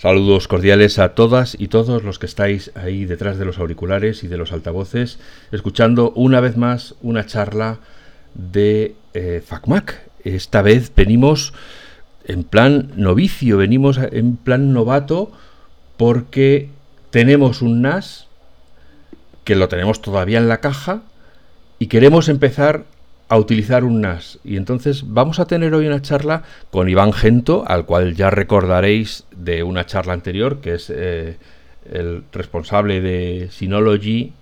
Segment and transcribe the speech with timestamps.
[0.00, 4.28] Saludos cordiales a todas y todos los que estáis ahí detrás de los auriculares y
[4.28, 5.18] de los altavoces,
[5.52, 7.80] escuchando una vez más una charla
[8.32, 10.00] de eh, FacMac.
[10.24, 11.52] Esta vez venimos
[12.24, 15.32] en plan novicio, venimos en plan novato
[15.98, 16.70] porque
[17.10, 18.26] tenemos un NAS
[19.44, 21.02] que lo tenemos todavía en la caja
[21.78, 22.86] y queremos empezar
[23.30, 24.40] a utilizar un NAS.
[24.44, 29.24] Y entonces vamos a tener hoy una charla con Iván Gento, al cual ya recordaréis
[29.34, 31.36] de una charla anterior, que es eh,
[31.90, 34.32] el responsable de Synology,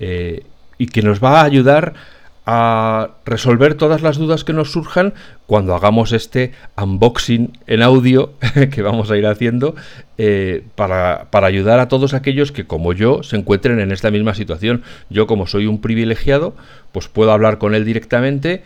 [0.00, 0.42] eh,
[0.76, 1.94] y que nos va a ayudar
[2.44, 5.14] a resolver todas las dudas que nos surjan
[5.46, 8.32] cuando hagamos este unboxing en audio
[8.72, 9.76] que vamos a ir haciendo
[10.18, 14.34] eh, para, para, ayudar a todos aquellos que como yo se encuentren en esta misma
[14.34, 14.82] situación.
[15.08, 16.54] Yo como soy un privilegiado,
[16.90, 18.62] pues puedo hablar con él directamente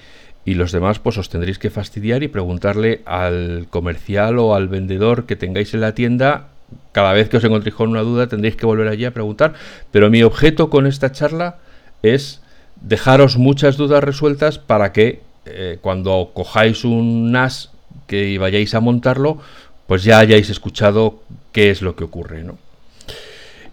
[0.47, 5.27] y los demás pues os tendréis que fastidiar y preguntarle al comercial o al vendedor
[5.27, 6.49] que tengáis en la tienda.
[6.93, 9.53] Cada vez que os encontréis con una duda tendréis que volver allí a preguntar.
[9.91, 11.59] Pero mi objeto con esta charla
[12.03, 12.41] es
[12.81, 17.71] dejaros muchas dudas resueltas para que eh, cuando cojáis un NAS
[18.07, 19.39] que vayáis a montarlo,
[19.87, 21.21] pues ya hayáis escuchado
[21.53, 22.59] qué es lo que ocurre, ¿no?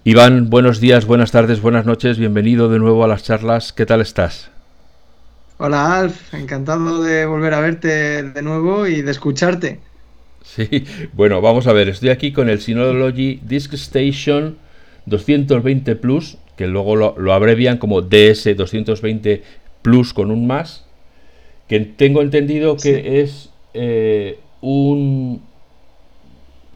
[0.05, 4.01] Iván, buenos días, buenas tardes, buenas noches, bienvenido de nuevo a las charlas, ¿qué tal
[4.01, 4.51] estás?
[5.57, 9.79] Hola Alf, encantado de volver a verte de nuevo y de escucharte.
[10.43, 14.57] Sí, bueno, vamos a ver, estoy aquí con el Synology Disk Station
[15.05, 19.41] 220 Plus, que luego lo, abrevian como DS220
[19.81, 20.85] Plus con un más,
[21.67, 25.41] que tengo entendido que es eh, un,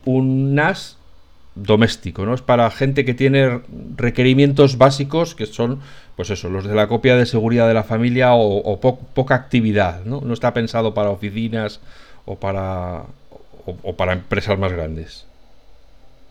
[0.06, 0.98] un NAS
[1.56, 2.34] doméstico, ¿no?
[2.34, 3.62] Es para gente que tiene
[3.96, 5.80] requerimientos básicos que son,
[6.16, 10.22] pues eso, los de la copia de seguridad de la familia o, poca actividad, ¿no?
[10.22, 11.80] No está pensado para oficinas
[12.26, 13.04] o para,
[13.66, 15.26] o para empresas más grandes.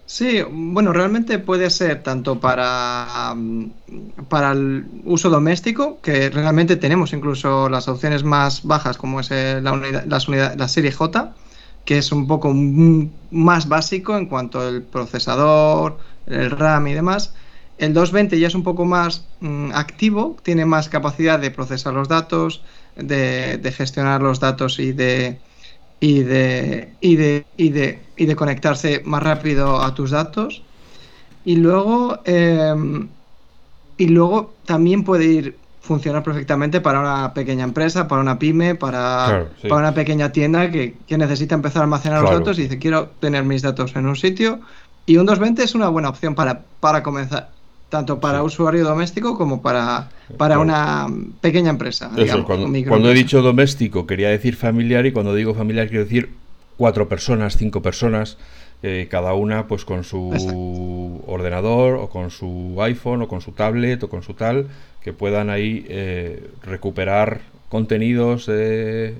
[0.09, 3.71] Sí, bueno, realmente puede ser tanto para, mm,
[4.29, 9.73] para el uso doméstico, que realmente tenemos incluso las opciones más bajas, como es la,
[9.73, 10.05] unidad,
[10.57, 11.35] la serie J,
[11.85, 17.35] que es un poco más básico en cuanto al procesador, el RAM y demás.
[17.79, 22.09] El 220 ya es un poco más mm, activo, tiene más capacidad de procesar los
[22.09, 22.63] datos,
[22.97, 25.41] de gestionar los datos y de,
[26.01, 30.63] y de, y de, y de, y de conectarse más rápido a tus datos.
[31.45, 33.09] Y luego, em,
[33.97, 39.47] y luego también puede ir funcionar perfectamente para una pequeña empresa, para una pyme, para,
[39.63, 43.11] para una pequeña tienda que, que, necesita empezar a almacenar los datos y dice quiero
[43.21, 44.61] tener mis datos en un sitio.
[45.07, 47.51] Y un 220 es una buena opción para, para comenzar
[47.89, 51.07] tanto para usuario doméstico como para, para una
[51.41, 52.11] pequeña empresa.
[52.87, 56.31] cuando, he dicho doméstico quería decir familiar y cuando digo familiar quiero decir
[56.77, 58.39] cuatro personas, cinco personas,
[58.83, 64.03] eh, cada una pues con su ordenador o con su iPhone o con su tablet
[64.03, 64.67] o con su tal,
[65.03, 69.15] que puedan ahí eh, recuperar contenidos de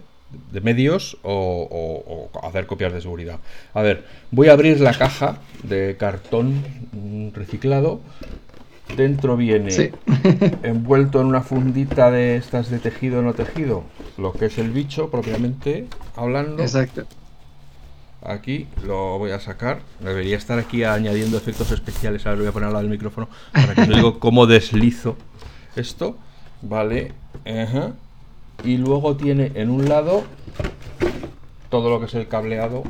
[0.61, 3.39] medios o, o, hacer copias de seguridad.
[3.75, 6.65] A ver, voy a abrir la caja de cartón
[7.35, 8.01] reciclado
[8.95, 9.93] Dentro viene
[10.63, 13.85] envuelto en una fundita de estas de tejido no tejido,
[14.17, 16.63] lo que es el bicho propiamente hablando.
[16.63, 17.05] Exacto.
[18.23, 19.81] Aquí lo voy a sacar.
[20.01, 22.27] Debería estar aquí añadiendo efectos especiales.
[22.27, 25.17] Ahora lo voy a poner al lado del micrófono para que os digo cómo deslizo
[25.77, 26.17] esto.
[26.63, 27.13] Vale.
[28.65, 30.25] Y luego tiene en un lado
[31.69, 32.83] todo lo que es el cableado,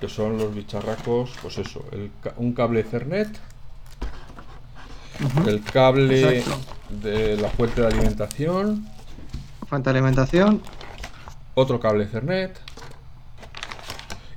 [0.00, 1.84] que son los bicharracos, pues eso,
[2.36, 3.28] un cable Ethernet
[5.46, 6.44] el cable
[6.90, 8.86] de la fuente de alimentación.
[9.68, 10.62] Fuente de alimentación.
[11.54, 12.58] Otro cable Ethernet.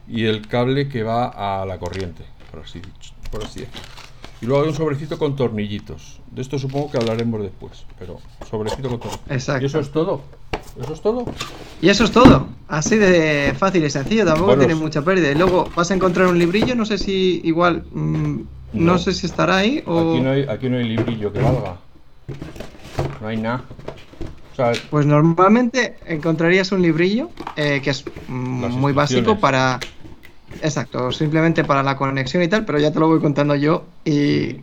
[0.08, 2.82] Y el cable que va a la corriente, por así,
[3.32, 3.82] por así decirlo.
[4.42, 6.22] Y luego hay un sobrecito con tornillitos.
[6.32, 8.20] De esto supongo que hablaremos después, pero
[8.50, 9.32] sobrecito con tornillitos.
[9.32, 9.64] Exacto.
[9.64, 10.22] Y eso es todo.
[10.82, 11.26] Eso es todo.
[11.82, 12.48] Y eso es todo.
[12.68, 15.32] Así de fácil y sencillo, tampoco tiene mucha pérdida.
[15.32, 18.42] Y luego vas a encontrar un librillo, no sé si igual mm,
[18.74, 18.98] no.
[18.98, 20.14] sé si estará ahí o...
[20.14, 21.78] Aquí no hay, aquí no hay librillo que valga.
[23.22, 23.64] No hay nada.
[24.90, 29.80] pues normalmente encontrarías un librillo eh, que es muy básico para...
[30.62, 34.58] Exacto, simplemente para la conexión y tal, pero ya te lo voy contando yo y,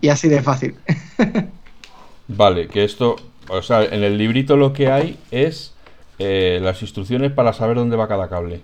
[0.00, 0.74] y así de fácil.
[2.28, 3.16] vale, que esto,
[3.48, 5.74] o sea, en el librito lo que hay es
[6.18, 8.62] eh, las instrucciones para saber dónde va cada cable.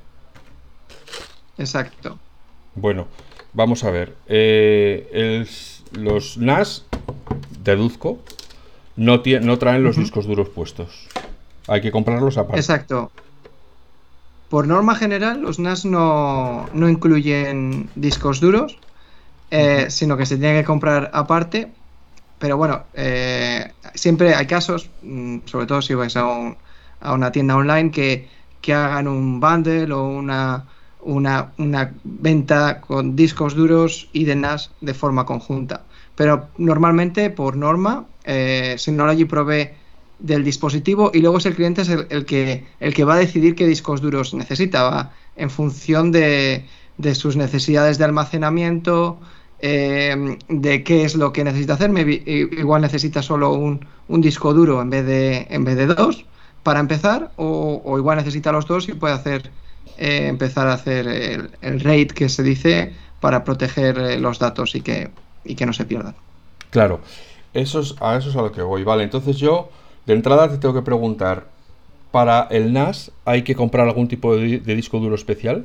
[1.59, 2.19] Exacto.
[2.75, 3.07] Bueno,
[3.55, 4.17] Vamos a ver.
[4.27, 5.47] Eh,
[5.93, 6.85] los NAS,
[7.63, 8.19] deduzco,
[8.97, 11.09] no, no traen los discos duros puestos.
[11.69, 12.61] Hay que comprarlos aparte.
[12.61, 13.11] Exacto.
[14.51, 18.79] Por norma general, los NAS no, incluyen discos duros,
[19.51, 21.73] eh, sino que se tiene que comprar aparte.
[22.39, 26.57] Pero bueno, eh, siempre hay casos, mm, sobre todo si vais a,
[27.03, 28.29] una tienda online, que,
[28.73, 30.65] hagan un bundle o una,
[31.05, 31.53] una,
[32.05, 35.85] venta con discos duros y de NAS de forma conjunta.
[36.15, 39.71] Pero normalmente, por norma, eh, Synology provee
[40.19, 43.55] del dispositivo y luego es el cliente es el, que, el que va a decidir
[43.55, 46.65] qué discos duros necesita, en función de,
[46.99, 49.19] de, sus necesidades de almacenamiento,
[49.59, 51.91] eh, de qué es lo que necesita hacer.
[51.99, 56.25] igual necesita solo un, un, disco duro en vez de, en vez de dos
[56.65, 59.51] para empezar, o, igual necesita los dos y puede hacer
[59.99, 64.75] eh, empezar a hacer el, el, RAID que se dice para proteger eh, los datos
[64.75, 65.11] y que,
[65.45, 66.15] y que no se pierdan.
[66.71, 67.01] Claro,
[67.53, 68.83] eso es, a eso es a lo que voy.
[68.85, 69.71] Vale, entonces yo
[70.07, 71.47] de entrada te tengo que preguntar,
[72.11, 75.65] ¿para el NAS hay que comprar algún tipo de, disco duro especial?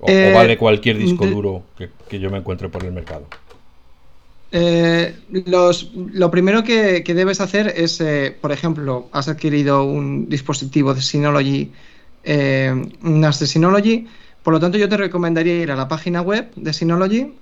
[0.00, 3.26] ¿O, eh, vale cualquier disco duro que, yo me encuentre por el mercado?
[4.52, 11.02] Eh, lo primero que, debes hacer es, eh, por ejemplo, has adquirido un dispositivo de
[11.02, 11.70] Synology,
[12.22, 14.06] de Synology,
[14.42, 17.32] por lo tanto yo te recomendaría ir a la página web de Synology,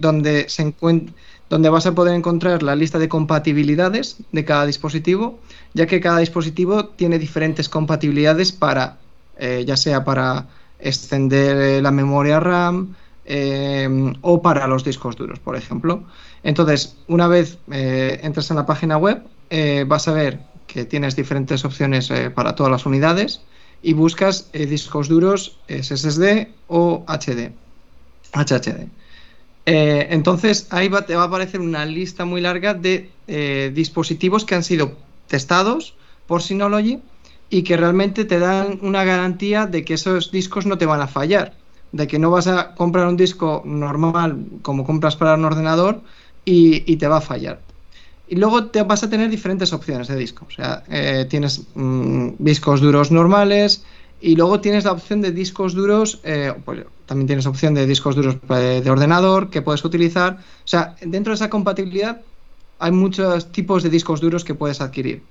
[0.00, 1.14] donde se encuentra
[1.52, 5.38] donde vas a poder encontrar la lista de compatibilidades de cada dispositivo,
[5.74, 8.96] ya que cada dispositivo tiene diferentes compatibilidades para,
[9.36, 10.46] eh, ya sea para
[10.78, 12.94] extender eh, la memoria RAM
[13.26, 16.04] eh, o para los discos duros, por ejemplo.
[16.42, 19.22] Entonces, una vez entras en la página web,
[19.86, 23.42] vas a ver que tienes diferentes opciones para todas las unidades
[23.82, 27.52] y buscas discos duros SSD o HD.
[28.32, 28.88] HHD.
[29.64, 34.56] Eh, entonces ahí te va a aparecer una lista muy larga de eh, dispositivos que
[34.56, 34.96] han sido
[35.28, 35.94] testados
[36.26, 37.00] por Synology
[37.48, 41.06] y que realmente te dan una garantía de que esos discos no te van a
[41.06, 41.54] fallar,
[41.92, 46.02] de que no vas a comprar un disco normal como compras para un ordenador
[46.44, 47.60] y, te va a fallar.
[48.32, 50.46] Y luego te vas a tener diferentes opciones de disco.
[50.48, 53.84] O sea, eh, tienes mm, discos duros normales,
[54.22, 58.16] y luego tienes la opción de discos duros, eh, pues también tienes opción de discos
[58.16, 60.38] duros eh, de ordenador que puedes utilizar.
[60.64, 62.22] O sea, dentro de esa compatibilidad
[62.78, 65.22] hay muchos tipos de discos duros que puedes adquirir.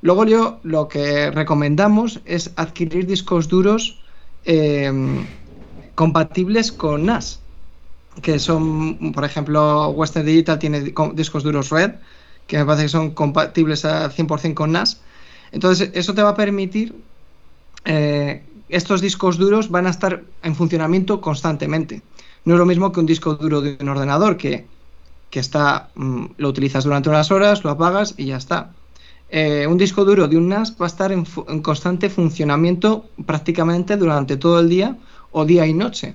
[0.00, 4.00] Luego yo lo que recomendamos es adquirir discos duros
[4.46, 5.26] em,
[5.94, 7.40] compatibles con NAS,
[8.22, 10.80] que son, por ejemplo, Western Digital tiene
[11.12, 11.96] discos duros Red,
[12.46, 15.00] que me parece que son compatibles al 100% con NAS.
[15.52, 16.94] Entonces, eso te va a permitir
[17.84, 22.02] eh, estos discos duros van a estar en funcionamiento constantemente.
[22.44, 24.66] No es lo mismo que un disco duro de un ordenador que,
[25.32, 28.72] está, mm, lo utilizas durante unas horas, lo apagas y ya está.
[29.28, 31.24] Eh, un disco duro de un NAS va a estar en,
[31.62, 34.96] constante funcionamiento prácticamente durante todo el día
[35.32, 36.14] o día y noche.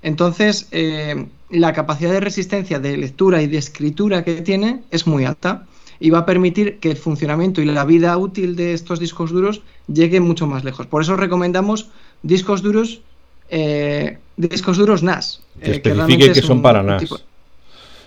[0.00, 5.24] Entonces, eh, la capacidad de resistencia de lectura y de escritura que tiene es muy
[5.24, 5.66] alta
[6.02, 9.60] y va a permitir que el funcionamiento y la vida útil de estos discos duros
[9.86, 10.88] llegue mucho más lejos.
[10.88, 11.90] Por eso recomendamos
[12.24, 13.02] discos duros,
[13.50, 15.44] eh, discos duros NAS.
[15.62, 17.24] Que eh, especifique que, son para NAS.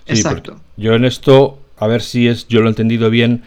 [0.07, 0.57] Exacto.
[0.75, 3.43] Yo en esto, a ver si es, yo lo he entendido bien,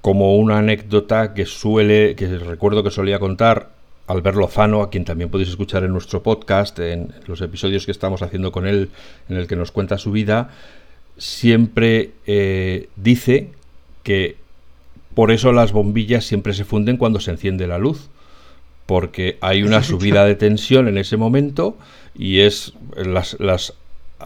[0.00, 3.72] como una anécdota que suele, que recuerdo que solía contar
[4.06, 8.22] Albert Lozano, a quien también podéis escuchar en nuestro podcast, en los episodios que estamos
[8.22, 8.88] haciendo con él,
[9.28, 10.48] en el que nos cuenta su vida,
[11.20, 13.50] siempre eh, dice
[14.02, 14.36] que
[15.14, 18.08] por eso las bombillas siempre se funden cuando se enciende la luz,
[18.86, 21.76] porque hay una subida de tensión en ese momento
[22.16, 23.36] y es las,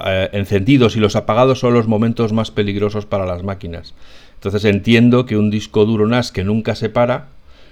[0.07, 3.95] eh, encendidos y los apagados son los momentos más peligrosos para las máquinas.
[4.35, 7.29] Entonces entiendo que un disco duro NAS que nunca se para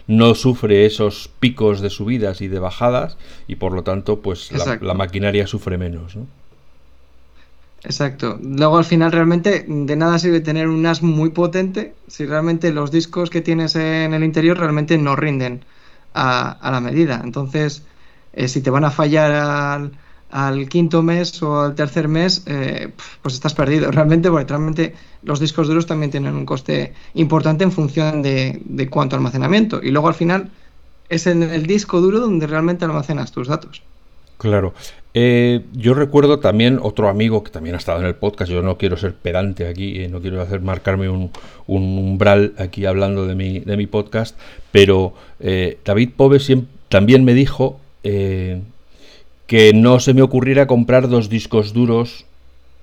[0.08, 4.78] no sufre esos picos de subidas y de bajadas y por lo tanto pues la,
[4.80, 6.16] la, maquinaria sufre menos.
[6.16, 6.26] ¿no?
[7.84, 8.38] Exacto.
[8.40, 12.90] Luego al final realmente de nada sirve tener un NAS muy potente si realmente los
[12.90, 15.64] discos que tienes en el interior realmente no rinden
[16.14, 17.20] a, la medida.
[17.24, 17.82] Entonces,
[18.32, 19.90] eh, si te van a fallar
[20.30, 25.40] al, quinto mes o al tercer mes, eh, pues estás perdido realmente, porque realmente los
[25.40, 29.82] discos duros también tienen un coste importante en función de cuánto almacenamiento.
[29.82, 30.50] Y luego al final
[31.08, 33.82] es en el disco duro donde realmente almacenas tus datos.
[34.38, 34.74] Claro.
[35.14, 38.50] Eh, yo recuerdo también otro amigo que también ha estado en el podcast.
[38.50, 41.30] Yo no quiero ser pedante aquí, eh, no quiero hacer marcarme un,
[41.66, 44.38] umbral aquí hablando de mi, de mi podcast,
[44.70, 46.38] pero eh, David Pove
[46.88, 52.24] también me dijo que no se me ocurriera comprar dos discos duros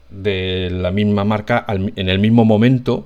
[0.10, 3.06] de la misma marca en el mismo momento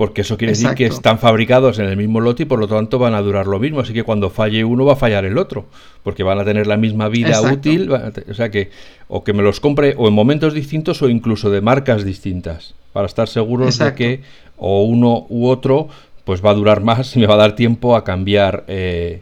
[0.00, 2.98] porque eso quiere decir que están fabricados en el mismo lote y por lo tanto
[2.98, 3.80] van a durar lo mismo.
[3.80, 5.66] Así que cuando falle uno va a fallar el otro,
[6.02, 7.92] porque van a tener la misma vida útil.
[7.92, 8.70] O sea que,
[9.08, 13.04] o que me los compre o en momentos distintos o incluso de marcas distintas, para
[13.04, 14.22] estar seguros de que
[14.56, 15.90] o uno u otro
[16.24, 19.20] pues va a durar más y me va a dar tiempo a cambiar eh,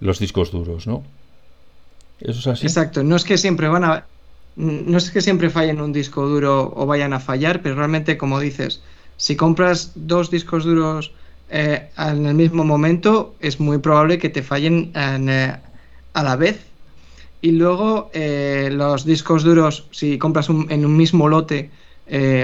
[0.00, 1.02] los discos duros, ¿no?
[2.20, 2.66] Eso es así.
[2.66, 4.04] Exacto, no es que siempre van a
[4.56, 8.38] no es que siempre fallen un disco duro o vayan a fallar, pero realmente, como
[8.38, 8.82] dices,
[9.20, 11.12] si compras dos discos duros
[11.50, 15.54] eh, en el mismo momento, es muy probable que te fallen eh,
[16.14, 16.64] a la vez.
[17.42, 21.70] Y luego eh, los discos duros, si compras en un mismo lote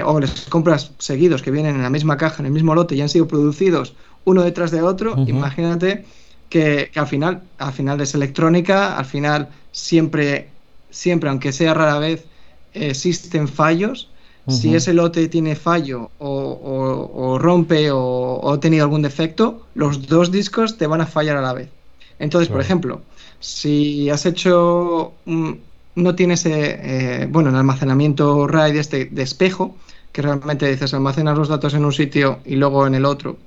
[0.05, 3.01] o les compras seguidos que vienen en la misma caja, en el mismo lote y
[3.01, 6.05] han sido producidos uno detrás de otro, imagínate
[6.47, 10.47] que, que, al final, al final es electrónica, al final siempre
[10.89, 12.25] siempre, aunque sea rara vez,
[12.73, 14.09] existen fallos.
[14.47, 20.77] Si ese lote tiene fallo o, rompe o, ha tenido algún defecto, los dos discos
[20.77, 21.69] te van a fallar a la vez.
[22.17, 23.01] Entonces, por ejemplo,
[23.39, 29.75] si has hecho, no tienes, eh, eh, bueno, el almacenamiento RAID este de espejo,
[30.13, 33.37] que realmente dices almacenas los datos en un sitio y luego en el otro,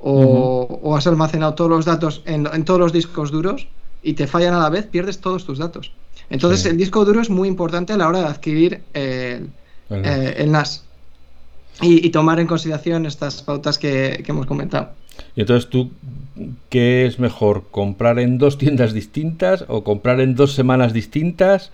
[0.00, 3.68] o, has almacenado todos los datos en, en, todos los discos duros
[4.02, 5.92] y te fallan a la vez, pierdes todos tus datos.
[6.28, 9.50] Entonces el disco duro es muy importante a la hora de adquirir el,
[10.46, 10.84] NAS
[11.80, 14.90] eh, y, tomar en consideración estas pautas que, hemos comentado.
[15.36, 15.90] Y entonces tú,
[16.68, 17.64] ¿qué es mejor?
[17.70, 21.70] ¿Comprar en dos tiendas distintas o comprar en dos semanas distintas?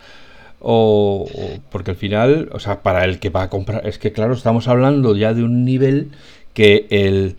[0.60, 1.28] O,
[1.70, 4.66] porque al final, o sea, para el que va a comprar, es que claro, estamos
[4.66, 6.10] hablando ya de un nivel
[6.52, 7.36] que el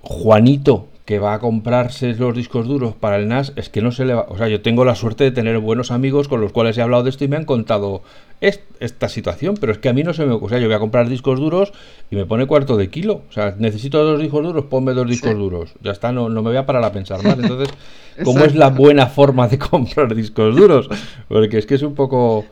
[0.00, 4.04] Juanito que va a comprarse los discos duros para el NAS es que no se
[4.04, 4.26] le va.
[4.28, 7.02] O sea, yo tengo la suerte de tener buenos amigos con los cuales he hablado
[7.02, 8.02] de esto y me han contado
[8.40, 10.32] esta situación, pero es que a mí no se me.
[10.32, 11.72] O sea, yo voy a comprar discos duros
[12.10, 13.22] y me pone cuarto de kilo.
[13.28, 15.74] O sea, necesito dos discos duros, ponme dos discos duros.
[15.82, 17.38] Ya está, no, no me voy a parar a pensar más.
[17.38, 17.68] Entonces,
[18.24, 20.88] ¿cómo es la buena forma de comprar discos duros?
[21.28, 22.46] Porque es que es un poco.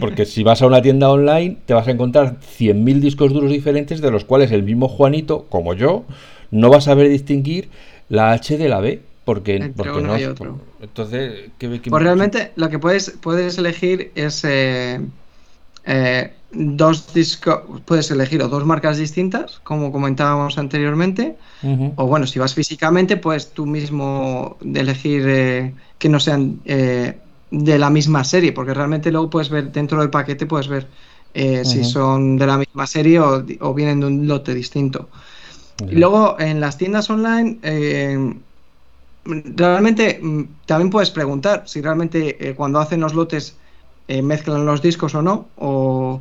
[0.00, 4.00] Porque si vas a una tienda online, te vas a encontrar 100.000 discos duros diferentes,
[4.00, 6.04] de los cuales el mismo Juanito, como yo,
[6.50, 7.68] no vas a saber distinguir
[8.08, 9.02] la H de la B.
[9.28, 10.16] Porque, porque no.
[10.80, 15.02] Entonces, ¿qué, pues realmente lo que puedes, puedes elegir es eh,
[15.84, 21.36] eh, dos discos, puedes elegir o dos marcas distintas, como comentábamos anteriormente,
[21.96, 27.78] o bueno, si vas físicamente, pues tú mismo de elegir eh, que no sean de
[27.78, 30.86] la misma serie, porque realmente luego puedes ver dentro del paquete, puedes ver
[31.34, 35.10] si son de la misma serie o, o vienen de un lote distinto.
[35.86, 38.34] Y luego en las tiendas online, eh,
[39.28, 43.56] realmente mm, también puedes preguntar si realmente eh, cuando hacen los lotes
[44.08, 46.20] eh, mezclan los discos o no, o,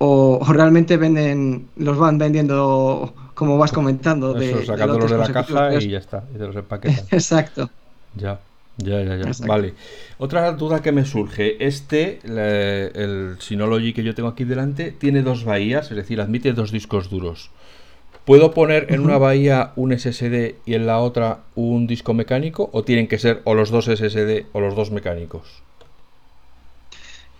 [0.48, 4.34] realmente venden, los van vendiendo como vas comentando.
[4.34, 7.06] de, sacándolos de, la caja y ya está, y te los empaquetan.
[7.10, 7.70] Exacto.
[8.16, 8.40] Ya.
[8.76, 9.46] Ya, ya, ya.
[9.46, 9.74] Vale.
[10.16, 11.62] Otra duda que me surge.
[11.66, 16.72] Este, el Synology que yo tengo aquí delante, tiene dos bahías, es decir, admite dos
[16.72, 17.50] discos duros.
[18.30, 22.84] ¿Puedo poner en una bahía un SSD y en la otra un disco mecánico o
[22.84, 25.64] tienen que ser o los dos SSD o los dos mecánicos?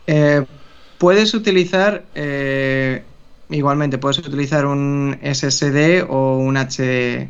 [0.08, 0.44] Eh,
[0.98, 3.04] puedes utilizar, eh,
[3.50, 7.28] igualmente, puedes utilizar un SSD o un H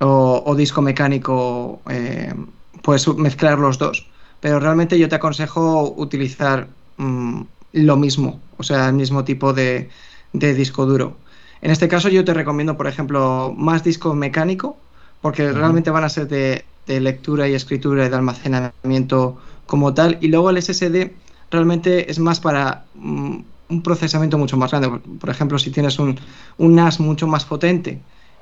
[0.00, 2.34] o, disco mecánico, eh,
[2.82, 4.08] puedes mezclar los dos,
[4.40, 7.42] pero realmente yo te aconsejo utilizar mm,
[7.74, 9.88] lo mismo, o sea, el mismo tipo de
[10.32, 11.21] disco duro.
[11.62, 14.76] En este caso yo te recomiendo, por ejemplo, más disco mecánico,
[15.20, 20.18] porque realmente van a ser de, lectura y escritura y de almacenamiento como tal.
[20.20, 21.12] Y luego el SSD
[21.52, 23.36] realmente es más para mm,
[23.68, 24.90] un procesamiento mucho más grande.
[25.20, 26.18] Por, ejemplo, si tienes un,
[26.58, 28.00] NAS mucho más potente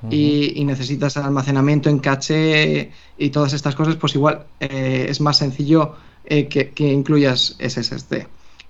[0.09, 5.95] y, necesitas almacenamiento en caché y todas estas cosas, pues igual eh, es más sencillo
[6.25, 8.25] eh, que, que incluyas SSD.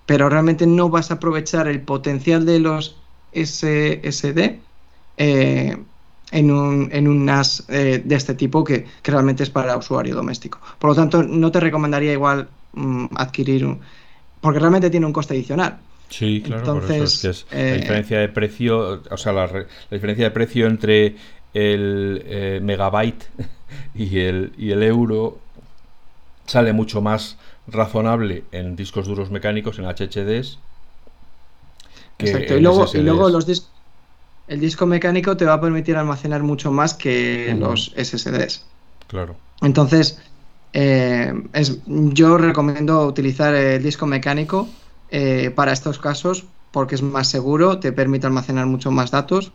[0.05, 3.00] Pero realmente no vas a aprovechar el potencial de los
[3.33, 4.59] SSD
[5.17, 5.77] eh,
[6.31, 10.59] en, un, en, un, NAS eh, de este tipo que, realmente es para usuario doméstico.
[10.79, 13.79] Por lo tanto, no te recomendaría igual mm, adquirir un,
[14.39, 15.77] porque realmente tiene un coste adicional.
[16.09, 19.49] Sí, claro, Entonces, la eh, diferencia de precio, o sea, la,
[19.89, 21.15] diferencia de precio entre
[21.53, 23.23] el megabyte
[23.95, 25.39] y el, y el euro
[26.45, 30.59] sale mucho más razonable en discos duros mecánicos, en HHDs,
[32.21, 32.57] Exacto.
[32.57, 33.69] Y luego, y luego los
[34.47, 38.65] el disco mecánico te va a permitir almacenar mucho más que los SSDs.
[39.07, 39.37] Claro.
[39.61, 40.19] Entonces,
[40.73, 44.67] eh, es, yo recomiendo utilizar el disco mecánico
[45.09, 49.51] eh, para estos casos porque es más seguro, te permite almacenar mucho más datos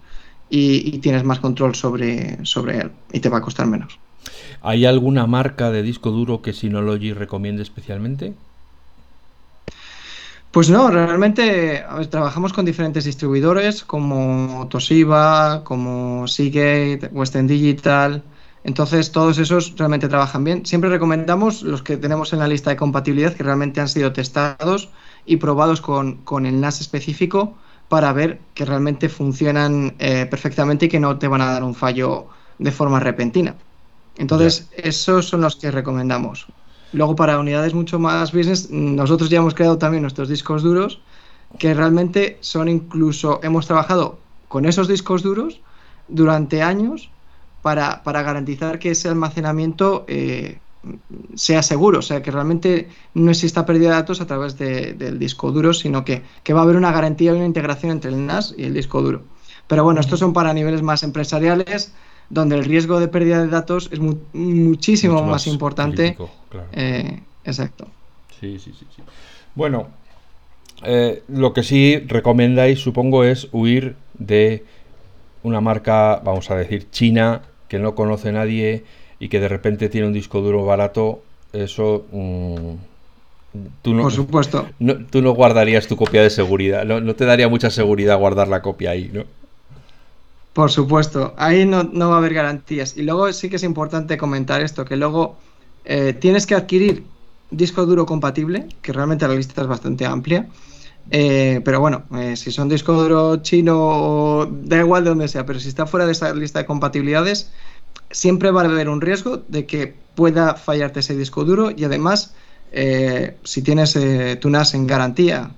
[0.49, 3.99] y, tienes más control sobre, sobre él y te va a costar menos.
[4.63, 8.35] ¿Hay alguna marca de disco duro que Synology recomiende especialmente?
[10.57, 18.23] Pues no, realmente trabajamos con diferentes distribuidores como Toshiba, como Seagate, Western Digital.
[18.65, 20.65] Entonces, todos esos realmente trabajan bien.
[20.65, 24.89] Siempre recomendamos los que tenemos en la lista de compatibilidad que realmente han sido testados
[25.27, 27.59] y probados con, con el NAS específico
[27.91, 31.75] para ver que realmente funcionan eh, perfectamente y que no te van a dar un
[31.75, 33.57] fallo de forma repentina.
[34.17, 36.47] Entonces, esos son los que recomendamos.
[36.93, 41.00] Luego para unidades mucho más business, nosotros ya hemos creado también nuestros discos duros,
[41.59, 45.61] que realmente son incluso, hemos trabajado con esos discos duros
[46.09, 47.11] durante años
[47.62, 50.59] para, garantizar que ese almacenamiento eh,
[51.35, 55.50] sea seguro, o sea, que realmente no exista pérdida de datos a través del disco
[55.50, 58.55] duro, sino que, que, va a haber una garantía y una integración entre el NAS
[58.57, 59.23] y el disco duro.
[59.66, 61.93] Pero bueno, estos son para niveles más empresariales,
[62.30, 66.16] donde el riesgo de pérdida de datos es muchísimo más, importante.
[66.73, 67.87] Eh, exacto.
[68.40, 68.87] Sí, sí, sí.
[69.54, 69.88] Bueno,
[70.85, 74.64] eh, lo que sí recomendáis, supongo, es huir de
[75.42, 78.85] una marca, vamos a decir, china, que no conoce nadie
[79.18, 81.23] y que de repente tiene un disco duro barato.
[81.52, 82.04] Eso.
[82.12, 82.73] Mm,
[83.83, 84.66] tú no, Por supuesto.
[85.11, 86.85] tú no guardarías tu copia de seguridad.
[86.85, 89.25] No, no te daría mucha seguridad guardar la copia ahí, ¿no?
[90.57, 92.97] Por supuesto, ahí no, va a haber garantías.
[92.97, 95.37] Y luego sí que es importante comentar esto, que luego
[95.85, 97.05] eh, tienes que adquirir
[97.51, 100.49] disco duro compatible, que realmente la lista es bastante amplia.
[101.11, 105.61] Eh, pero bueno, eh, si son disco duro chino, da igual de donde sea, pero
[105.61, 107.53] si está fuera de esa lista de compatibilidades,
[108.11, 112.35] siempre va a haber un riesgo de que pueda fallarte ese disco duro y además,
[113.43, 113.95] si tienes
[114.41, 115.51] tu NAS en garantía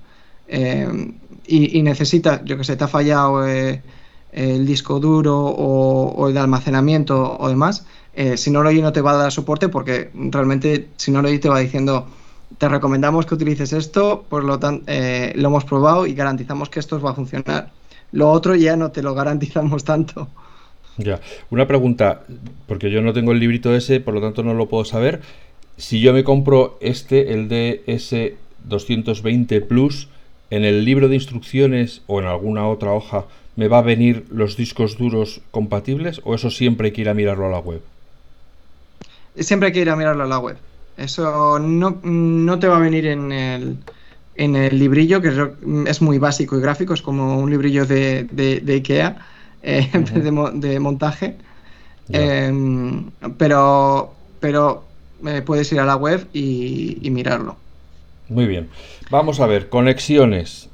[0.49, 3.45] y, y necesita, yo que sé, te ha fallado
[4.31, 9.17] el disco duro o, el de almacenamiento o demás, eh, Synology no te va a
[9.17, 12.07] dar soporte porque realmente Synology te va diciendo
[12.57, 16.79] te recomendamos que utilices esto, por lo tanto eh, lo hemos probado y garantizamos que
[16.79, 17.71] esto va a funcionar.
[18.11, 20.27] Lo otro ya no te lo garantizamos tanto.
[20.97, 22.23] Ya, una pregunta,
[22.67, 25.21] porque yo no tengo el librito ese, por lo tanto no lo puedo saber.
[25.77, 30.09] Si yo me compro este, el DS220 Plus,
[30.49, 33.23] en el libro de instrucciones o en alguna otra hoja,
[33.59, 37.13] ¿me va a venir los discos duros compatibles o eso siempre hay que ir a
[37.13, 37.81] mirarlo a la web?
[39.35, 40.55] Siempre hay que ir a mirarlo a la web.
[40.95, 43.75] Eso no, te va a venir en el,
[44.35, 45.51] en el librillo, que
[45.87, 49.17] es muy básico y gráfico, es como un librillo de, de, IKEA
[49.61, 49.89] eh,
[50.53, 51.35] de, montaje.
[52.13, 54.85] Em, pero pero
[55.27, 57.57] eh, puedes ir a la web y mirarlo.
[58.29, 58.69] Muy bien.
[59.09, 60.69] Vamos a ver, conexiones.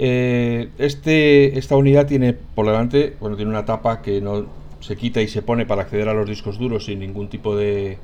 [0.00, 4.46] Eh, este, esta unidad tiene por delante, bueno, tiene una tapa que no
[4.78, 7.98] se quita y se pone para acceder a los discos duros sin ningún tipo de,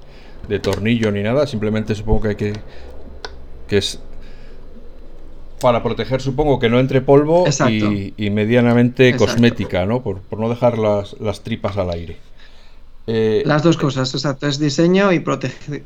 [0.60, 1.46] tornillo ni nada.
[1.46, 2.52] Simplemente supongo que hay que.
[3.68, 4.00] que es
[5.60, 10.02] para proteger, supongo que no entre polvo y, medianamente cosmética, ¿no?
[10.02, 12.18] Por, no dejar las, tripas al aire.
[13.06, 14.46] Eh, las dos cosas, exacto.
[14.46, 15.16] Es diseño y,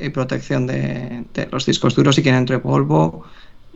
[0.01, 3.25] y protección de, de, los discos duros y que no entre polvo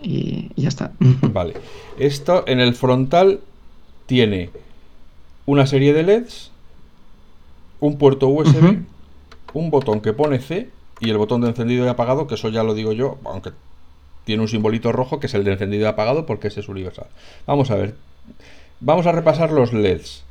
[0.02, 0.92] y, ya está.
[1.00, 1.54] Vale.
[1.98, 3.40] Esto en el frontal
[4.06, 4.50] tiene
[5.46, 6.50] una serie de LEDs,
[7.80, 8.78] un puerto USB,
[9.54, 12.62] un botón que pone C y el botón de encendido y apagado, que eso ya
[12.62, 13.50] lo digo yo, aunque
[14.24, 17.06] tiene un simbolito rojo que es el de encendido y apagado porque ese es universal.
[17.46, 17.96] Vamos a ver.
[18.80, 20.24] Vamos a repasar los LEDs.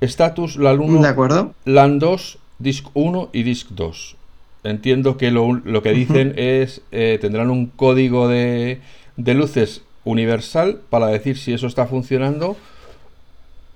[0.00, 1.54] Status LAN 1, ¿De acuerdo?
[1.64, 4.16] LAN 2, Disk 1 y Disk 2
[4.64, 8.80] entiendo que lo, que dicen es, eh, tendrán un código de,
[9.16, 12.56] luces universal para decir si eso está funcionando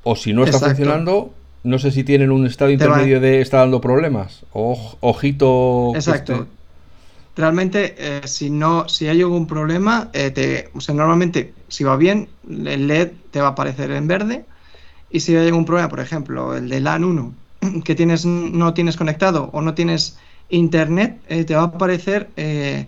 [0.02, 1.32] o si no está funcionando.
[1.62, 4.42] No sé si tienen un estado intermedio de está dando problemas.
[4.52, 5.92] ojito.
[5.94, 6.46] Exacto.
[7.36, 11.96] Realmente, eh, si no, si hay algún problema, eh, te, o sea, normalmente, si va
[11.96, 14.44] bien, el LED te va a aparecer en verde.
[15.10, 17.34] Y si hay algún problema, por ejemplo, el de LAN 1,
[17.84, 20.16] que tienes, no tienes conectado o no tienes
[20.48, 22.86] internet eh, te va a aparecer eh,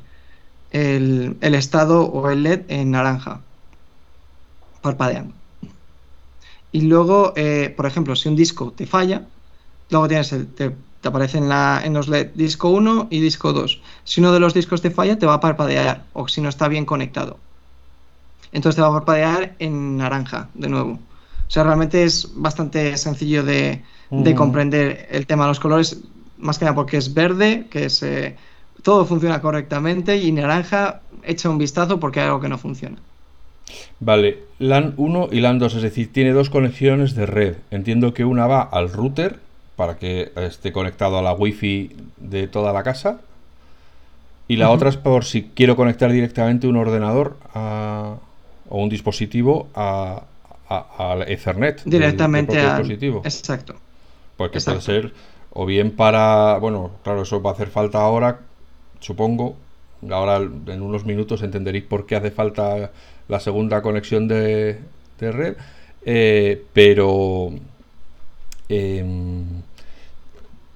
[0.70, 3.40] el, estado o el LED en naranja,
[4.82, 5.34] parpadeando.
[6.72, 9.26] Y luego, eh, por ejemplo, si un disco te falla,
[9.90, 13.80] luego tienes el, te, aparece en, la, en los LED disco 1 y disco 2.
[14.04, 16.68] Si uno de los discos te falla, te va a parpadear, o si no está
[16.68, 17.38] bien conectado.
[18.52, 20.92] Entonces te va a parpadear en naranja, de nuevo.
[20.92, 26.02] O sea, realmente es bastante sencillo de, de comprender el tema de los colores
[26.38, 28.36] más que nada porque es verde, que es, eh,
[28.82, 32.96] todo funciona correctamente y naranja echa un vistazo porque hay algo que no funciona.
[33.98, 37.56] Vale, LAN 1 y LAN 2, es decir, tiene dos conexiones de red.
[37.70, 39.40] Entiendo que una va al router
[39.74, 43.20] para que esté conectado a la wifi de toda la casa.
[44.48, 50.22] Y la otra es por si quiero conectar directamente un ordenador o un dispositivo a,
[50.68, 51.82] al Ethernet.
[51.84, 53.22] Directamente al dispositivo.
[53.24, 53.74] Exacto.
[54.36, 55.12] Porque puede ser
[55.58, 58.40] o bien para, bueno, claro, eso va a hacer falta ahora,
[59.00, 59.56] supongo.
[60.10, 62.92] Ahora en unos minutos entenderéis por qué hace falta
[63.26, 64.78] la segunda conexión de,
[65.18, 65.56] red.
[66.04, 67.52] Eh, pero
[68.68, 69.44] em,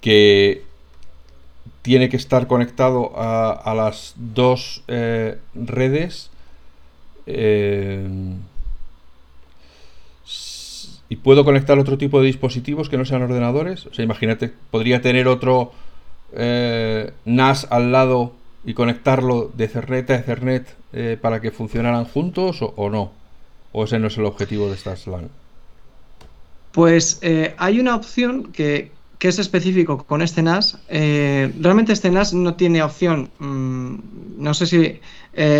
[0.00, 0.62] que
[1.82, 6.30] tiene que estar conectado a, las dos eh, redes.
[11.10, 13.84] Y puedo conectar otro tipo de dispositivos que no sean ordenadores.
[13.86, 15.72] O sea, imagínate, podría tener otro
[16.32, 18.32] eh, NAS al lado
[18.64, 23.10] y conectarlo de Ethernet a Ethernet eh, para que funcionaran juntos o, no.
[23.72, 25.30] ¿O ese no es el objetivo de estas LAN?
[26.70, 30.78] Pues eh, hay una opción que, es específico con este NAS.
[30.88, 33.94] realmente este NAS no tiene opción, mm,
[34.38, 35.00] no sé si,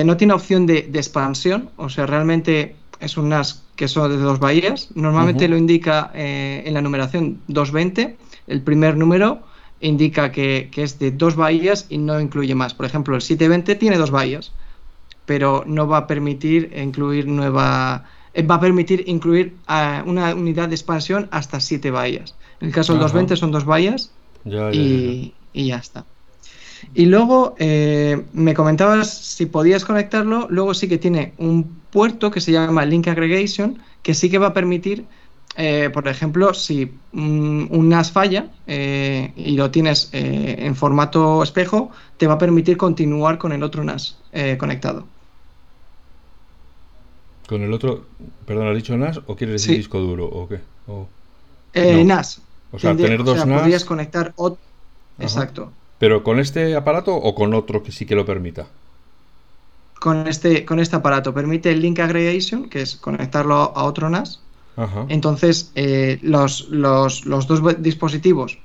[0.05, 1.71] no tiene opción de, expansión.
[1.77, 4.91] O sea, realmente es un NAS que son de dos bahías.
[4.95, 8.15] Normalmente lo indica eh, en la numeración 220.
[8.47, 9.41] El primer número
[9.81, 12.75] indica que, es de dos bahías y no incluye más.
[12.75, 14.53] Por ejemplo, el 720 tiene dos bahías,
[15.25, 18.05] pero no va a permitir incluir nueva.
[18.35, 19.57] Eh, va a permitir incluir
[20.05, 22.35] una unidad de expansión hasta siete bahías.
[22.61, 24.13] En el caso del 220 son dos bahías
[24.45, 26.05] y ya está.
[26.95, 32.41] Y luego eh, me comentabas si podías conectarlo, luego sí que tiene un puerto que
[32.41, 35.05] se llama Link Aggregation, que sí que va a permitir,
[35.57, 42.27] eh, por ejemplo, si un, NAS falla eh, y lo tienes en formato espejo, te
[42.27, 44.19] va a permitir continuar con el otro NAS
[44.59, 45.07] conectado.
[47.47, 48.05] ¿Con el otro,
[48.47, 50.61] perdón, has dicho NAS o quieres decir disco duro o qué?
[52.05, 52.43] NAS.
[52.73, 53.61] O sea, tener dos NAS.
[53.61, 54.61] Podrías conectar otro.
[55.19, 55.73] Exacto.
[56.01, 58.67] ¿Pero con este aparato o con otro que sí que lo permita?
[60.01, 61.35] Con este, con este aparato.
[61.35, 64.41] Permite el link aggregation, que es conectarlo a otro NAS.
[65.09, 68.59] Entonces, eh, los, los, dos dispositivos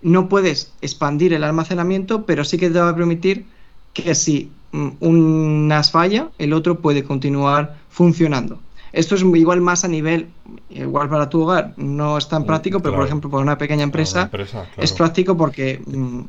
[0.00, 3.44] no puedes expandir el almacenamiento, pero sí que te va a permitir
[3.92, 8.58] que si mm, un NAS falla, el otro puede continuar funcionando.
[8.94, 10.28] Esto es igual más a nivel,
[10.70, 13.82] igual para tu hogar, no es tan mm, práctico, pero por ejemplo, para una pequeña
[13.82, 14.30] empresa,
[14.78, 16.22] es práctico porque mm,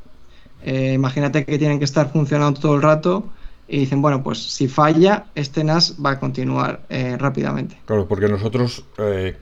[0.63, 3.29] eh, imagínate que tienen que estar funcionando todo el rato
[3.67, 7.77] y dicen, bueno, pues si falla, este NAS va a continuar eh, rápidamente.
[7.85, 9.37] Claro, porque nosotros, eh,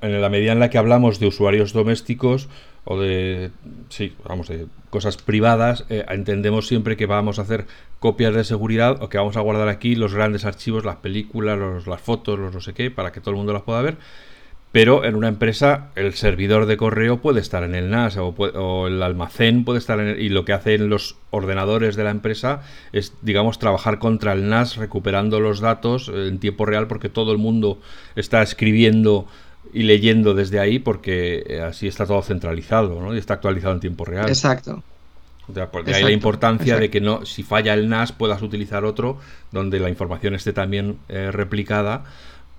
[0.00, 2.48] en la medida en la que hablamos de usuarios domésticos
[2.84, 3.50] o de,
[3.88, 7.66] sí, vamos, de cosas privadas, entendemos siempre que vamos a hacer
[7.98, 12.00] copias de seguridad o que vamos a guardar aquí los grandes archivos, las películas, las
[12.00, 13.96] fotos, los no sé qué, para que todo el mundo las pueda ver
[14.74, 19.00] pero en una empresa el servidor de correo puede estar en el NAS o, el
[19.04, 23.12] almacén puede estar en el, y lo que hacen los ordenadores de la empresa es
[23.22, 27.78] digamos trabajar contra el NAS recuperando los datos en tiempo real porque todo el mundo
[28.16, 29.28] está escribiendo
[29.72, 33.14] y leyendo desde ahí porque eh, así está todo centralizado ¿no?
[33.14, 34.28] y está actualizado en tiempo real.
[34.28, 34.82] Exacto.
[35.46, 39.20] de ahí la importancia de que no, si falla el NAS puedas utilizar otro
[39.52, 42.06] donde la información esté también eh, replicada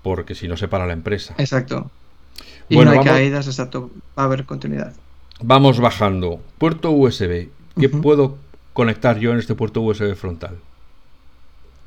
[0.00, 1.34] porque si no se para la empresa.
[1.36, 1.90] Exacto.
[2.68, 4.92] Y no hay caídas, exacto, va a haber continuidad.
[5.42, 6.40] Vamos bajando.
[6.58, 7.48] Puerto USB.
[7.78, 8.38] ¿Qué puedo
[8.72, 10.56] conectar yo en este puerto USB frontal?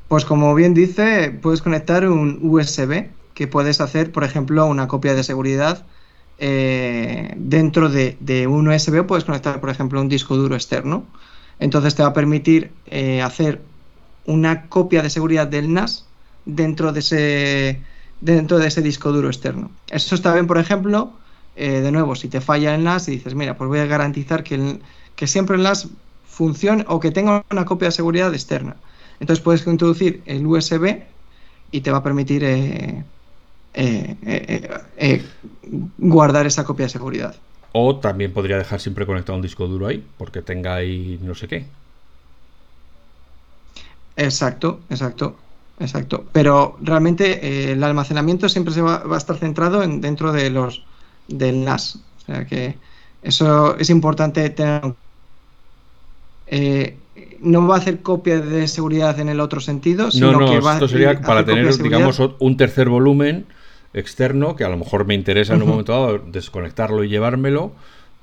[0.07, 5.15] Pues como bien dice, puedes conectar un USB que puedes hacer, por ejemplo, una copia
[5.15, 5.85] de seguridad
[6.39, 9.05] eh, dentro de, un USB.
[9.05, 11.05] Puedes conectar, por ejemplo, un disco duro externo.
[11.59, 13.61] Entonces te va a permitir eh, hacer
[14.25, 16.05] una copia de seguridad del NAS
[16.45, 17.81] dentro de ese
[18.21, 19.71] dentro de ese disco duro externo.
[19.89, 21.19] Eso está bien, por ejemplo,
[21.55, 24.43] eh, de nuevo, si te falla el NAS y dices, mira, pues voy a garantizar
[24.43, 24.79] que,
[25.15, 25.87] que siempre el NAS
[26.23, 28.77] funcione o que tenga una copia de seguridad externa.
[29.19, 31.03] Entonces puedes introducir el USB
[31.71, 33.05] y te va a permitir eh,
[33.73, 35.23] eh,
[35.97, 37.35] guardar esa copia de seguridad.
[37.73, 41.47] O también podría dejar siempre conectado un disco duro ahí, porque tenga ahí no sé
[41.47, 41.65] qué.
[44.15, 45.37] Exacto, exacto.
[45.79, 50.49] Exacto, pero realmente eh, el almacenamiento siempre se va, a estar centrado en, dentro de
[50.49, 50.83] los
[51.27, 51.99] del NAS.
[52.17, 52.75] O sea que
[53.23, 54.93] eso es importante tener.
[56.47, 56.97] Eh,
[57.41, 60.59] no va a hacer copia de seguridad en el otro sentido, sino no, no, que
[60.59, 63.45] va esto sería para tener, digamos, un tercer volumen
[63.93, 67.71] externo que a lo mejor me interesa en un momento dado desconectarlo y llevármelo,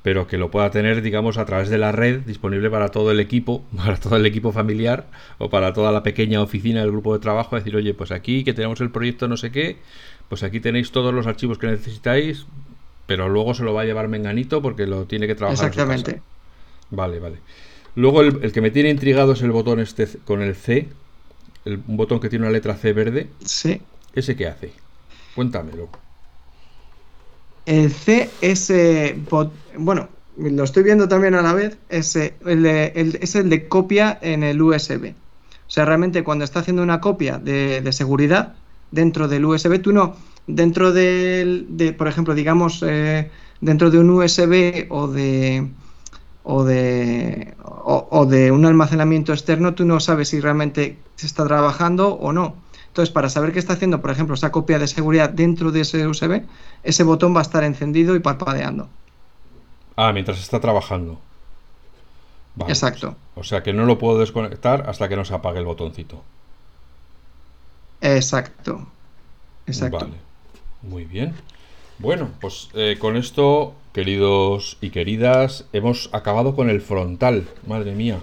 [0.07, 3.19] pero que lo pueda tener, digamos, a través de la red disponible para todo el
[3.19, 7.19] equipo, para todo el equipo familiar o para toda la pequeña oficina del grupo de
[7.19, 9.79] trabajo, decir, oye, pues aquí que tenemos el proyecto no sé qué,
[10.29, 12.47] pues aquí tenéis todos los archivos que necesitáis,
[13.09, 15.66] pero luego se lo va a llevar Menganito porque lo tiene que trabajar.
[15.66, 16.23] Exactamente.
[16.90, 17.38] Vale, vale.
[17.97, 20.87] Luego el, que me tiene intrigado es el botón este con el C,
[21.64, 23.27] el, un botón que tiene una letra C verde.
[23.45, 23.83] Sí.
[24.14, 24.71] ¿Ese qué hace?
[25.35, 26.06] Cuéntamelo.
[27.66, 28.72] El C es,
[29.76, 34.18] bueno, lo estoy viendo también a la vez, es el, de, es el de copia
[34.22, 35.14] en el USB.
[35.66, 38.55] O sea, realmente cuando está haciendo una copia de, seguridad
[38.92, 40.14] dentro del USB, tú no,
[40.46, 45.68] dentro del, de, por ejemplo, digamos, eh, dentro de un USB o de,
[46.44, 52.14] o de, o, de un almacenamiento externo, tú no sabes si realmente se está trabajando
[52.14, 52.55] o no.
[52.96, 56.06] Entonces, para saber qué está haciendo, por ejemplo, esa copia de seguridad dentro de ese
[56.06, 56.44] USB,
[56.82, 58.88] ese botón va a estar encendido y parpadeando.
[59.96, 61.20] Ah, mientras está trabajando.
[62.66, 63.14] Exacto.
[63.35, 66.22] O sea que no lo puedo desconectar hasta que no se apague el botoncito.
[68.00, 68.87] Exacto.
[69.66, 69.98] Exacto.
[69.98, 70.16] Vale.
[70.80, 71.35] Muy bien.
[71.98, 77.46] Bueno, pues eh, con esto, queridos y queridas, hemos acabado con el frontal.
[77.66, 78.20] Madre mía.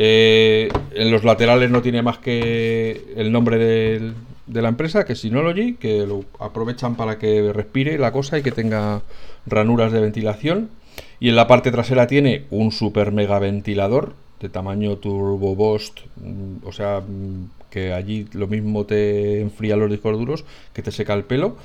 [0.00, 4.12] Eh, en los laterales no tiene más que el nombre de,
[4.46, 8.52] la empresa, que es Synology, que lo aprovechan para que respire la cosa y que
[8.52, 9.02] tenga
[9.44, 10.70] ranuras de ventilación.
[11.18, 16.64] Y en la parte trasera tiene un super mega ventilador de tamaño Turbo Boost, mm,
[16.64, 21.14] o sea, mm, que allí lo mismo te enfría los discos duros que te seca
[21.14, 21.56] el pelo.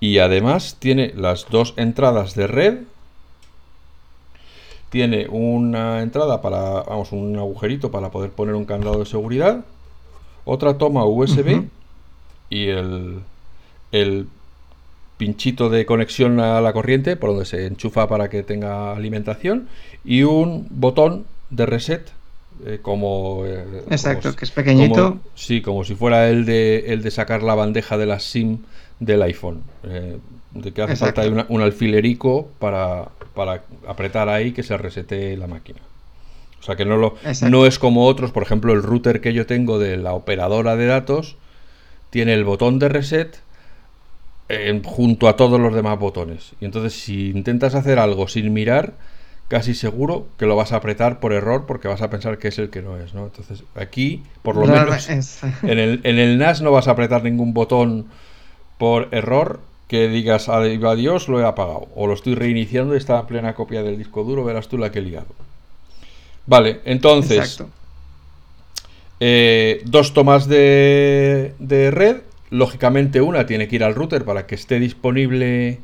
[0.00, 2.78] Y además tiene las dos entradas de red
[4.90, 9.64] tiene una entrada para, vamos, un agujerito para poder poner un candado de seguridad,
[10.44, 11.64] otra toma USB
[12.50, 13.20] y el,
[13.92, 14.26] el
[15.18, 19.68] pinchito de conexión a la corriente por donde se enchufa para que tenga alimentación
[20.04, 22.10] y un botón de reset
[22.64, 25.18] eh, como eh, exacto que es pequeñito.
[25.34, 28.58] sí como si fuera el de el de sacar la bandeja de la SIM
[29.00, 29.62] del iPhone.
[29.84, 30.18] Eh,
[30.52, 35.80] de que hace falta un alfilerico para, para apretar ahí que se resete la máquina.
[36.60, 37.14] O sea que no, lo,
[37.48, 40.86] no es como otros, por ejemplo, el router que yo tengo de la operadora de
[40.86, 41.36] datos
[42.10, 43.38] tiene el botón de reset
[44.84, 46.52] junto a todos los demás botones.
[46.60, 48.94] Y entonces si intentas hacer algo sin mirar,
[49.48, 52.58] casi seguro que lo vas a apretar por error porque vas a pensar que es
[52.58, 53.14] el que no es.
[53.14, 53.24] ¿no?
[53.24, 55.08] Entonces aquí, por lo menos,
[55.62, 58.06] en el, en el NAS no vas a apretar ningún botón
[58.78, 61.88] por error que digas adiós, lo he apagado.
[61.96, 64.92] O lo estoy reiniciando y está en plena copia del disco duro, verás tú la
[64.92, 65.28] que he ligado.
[66.46, 67.62] Vale, entonces.
[69.20, 72.18] Eh, dos tomas de, de, red.
[72.50, 75.80] Lógicamente, una tiene que ir al router para que esté disponible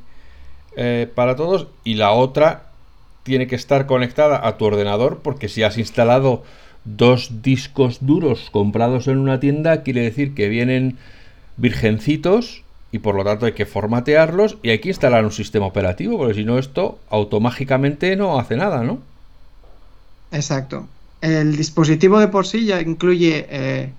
[0.77, 1.69] eh, para todos.
[1.83, 2.71] Y la otra
[3.23, 5.21] tiene que estar conectada a tu ordenador.
[5.23, 6.45] Porque si has instalado
[6.85, 10.99] dos discos duros comprados en una tienda, quiere decir que vienen
[11.57, 12.63] virgencitos
[12.94, 16.35] y por lo tanto hay que formatearlos y hay que instalar un sistema operativo, porque
[16.35, 19.00] si no esto automáticamente no hace nada, ¿no?
[20.30, 20.87] Exacto.
[21.20, 23.90] El dispositivo de por sí ya incluye eh,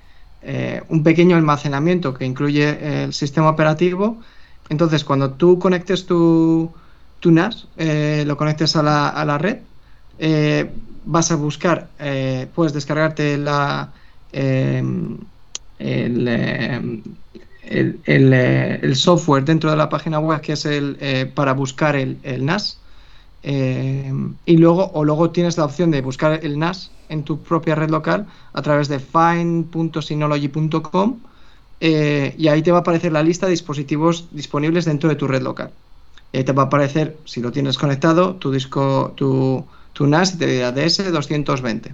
[0.43, 4.21] eh, un pequeño almacenamiento que incluye el sistema operativo.
[4.69, 6.71] Entonces, cuando tú conectes tu,
[7.19, 9.57] tu NAS, eh, lo conectes a la, a la red,
[11.03, 11.89] vas a buscar,
[12.55, 13.91] puedes descargarte la,
[14.31, 15.19] el,
[17.67, 22.19] eh, el, software dentro de la página web que es el eh, para buscar el,
[22.45, 22.77] NAS.
[23.43, 24.13] Eh,
[24.45, 27.89] y luego, o luego tienes la opción de buscar el NAS en tu propia red
[27.89, 31.19] local a través de find.synology.com
[31.79, 35.41] y ahí te va a aparecer la lista de dispositivos disponibles dentro de tu red
[35.41, 35.71] local.
[36.31, 40.33] Y ahí te va a aparecer, si lo tienes conectado, tu disco, tu, tu NAS
[40.35, 41.93] y te dirá DS220.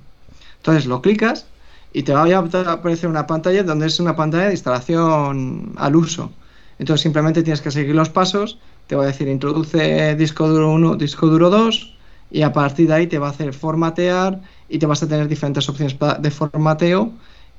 [0.58, 1.46] Entonces lo clicas
[1.94, 6.32] y te va a aparecer una pantalla donde es una pantalla de instalación al uso.
[6.80, 10.96] Entonces simplemente tienes que seguir los pasos, te va a decir introduce disco duro 1,
[10.96, 11.96] disco duro 2
[12.32, 15.28] y a partir de ahí te va a hacer formatear y te vas a tener
[15.28, 17.12] diferentes opciones de formateo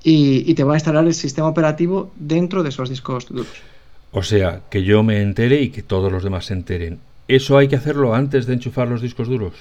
[0.03, 3.63] y, y te va a instalar el sistema operativo dentro de esos discos duros.
[4.11, 6.99] O sea, que yo me entere y que todos los demás se enteren.
[7.29, 9.55] ¿Eso hay que hacerlo antes de enchufar los discos duros?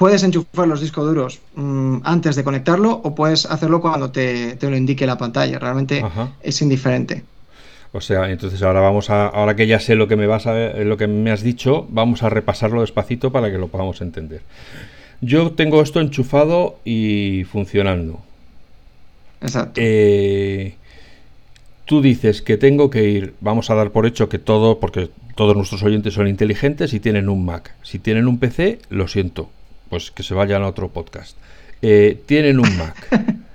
[0.00, 4.74] Puedes enchufar los discos duros mm, antes de conectarlo o puedes hacerlo cuando te, lo
[4.74, 5.58] indique la pantalla.
[5.58, 6.02] Realmente
[6.42, 7.22] es indiferente.
[7.92, 10.54] O sea, entonces ahora vamos a, ahora que ya sé lo que me vas a,
[10.54, 14.40] lo que me has dicho, vamos a repasarlo despacito para que lo podamos entender.
[15.20, 18.20] Yo tengo esto enchufado y funcionando.
[19.42, 19.82] Exacto.
[19.84, 20.76] Eh,
[21.84, 25.54] tú dices que tengo que ir, vamos a dar por hecho que todo, porque todos
[25.54, 27.74] nuestros oyentes son inteligentes y tienen un Mac.
[27.82, 29.50] Si tienen un PC, lo siento,
[29.90, 31.36] pues que se vayan a otro podcast.
[31.82, 32.96] Eh, tienen un Mac.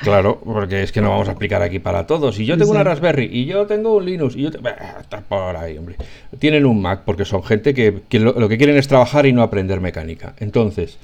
[0.00, 2.38] Claro, porque es que no vamos a explicar aquí para todos.
[2.38, 4.48] Y yo tengo una Raspberry, y yo tengo un Linux, y yo...
[4.48, 5.96] Está por ahí, hombre.
[6.38, 9.80] Tienen un Mac porque son gente que, lo, que quieren es trabajar y no aprender
[9.80, 10.34] mecánica.
[10.38, 10.96] Entonces,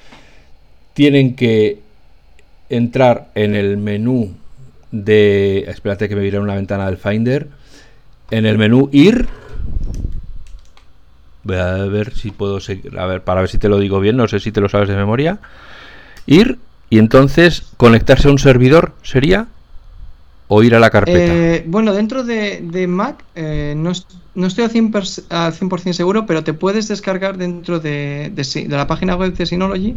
[0.93, 1.79] tienen que
[2.69, 4.33] entrar en el menú
[4.91, 5.65] de...
[5.67, 7.47] Espérate que me viene una ventana del Finder.
[8.31, 9.27] En el menú ir...
[11.47, 12.99] Voy a ver si puedo seguir...
[12.99, 14.89] A ver, para ver si te lo digo bien, no sé si te lo sabes
[14.89, 15.39] de memoria.
[16.25, 19.47] Ir y entonces, conectarse a un servidor sería
[20.49, 21.33] o ir a la carpeta.
[21.33, 27.37] Eh, bueno, dentro de, Mac eh, no, estoy al 100%, seguro, pero te puedes descargar
[27.37, 28.31] dentro de,
[28.67, 29.95] la página web de Synology.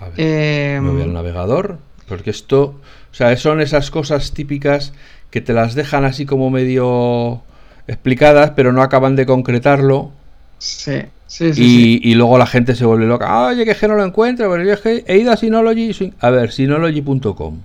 [0.00, 1.78] A ver, eh, me voy al navegador,
[2.08, 2.62] porque esto,
[3.10, 4.94] o sea, son esas cosas típicas
[5.30, 7.42] que te las dejan así como medio
[7.86, 10.12] explicadas, pero no acaban de concretarlo.
[10.58, 13.46] Sí y, luego la gente se vuelve loca.
[13.46, 14.50] Oye, que es que no lo encuentro.
[14.50, 16.12] Pero yo he ido a Synology.
[16.20, 17.62] A ver, synology.com.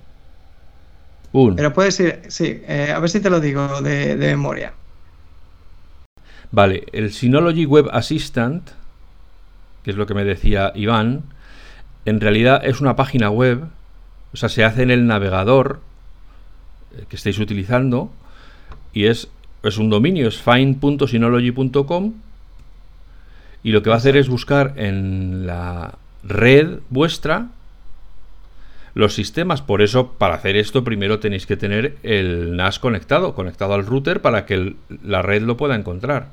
[1.56, 4.74] Pero puedes ir, sí, eh, a ver si te lo digo de, memoria.
[6.52, 8.70] Vale, el Synology Web Assistant,
[9.84, 11.24] que es lo que me decía Iván,
[12.04, 13.64] en realidad es una página web,
[14.34, 15.80] o sea, se hace en el navegador
[16.98, 18.12] eh, que estáis utilizando
[18.92, 19.30] y es,
[19.64, 22.14] es un dominio, es find.synology.com
[23.64, 27.50] y lo que va a hacer es buscar en la red vuestra
[28.94, 29.62] los sistemas.
[29.62, 34.22] Por eso, para hacer esto, primero tenéis que tener el NAS conectado, conectado al router
[34.22, 36.30] para que la red lo pueda encontrar.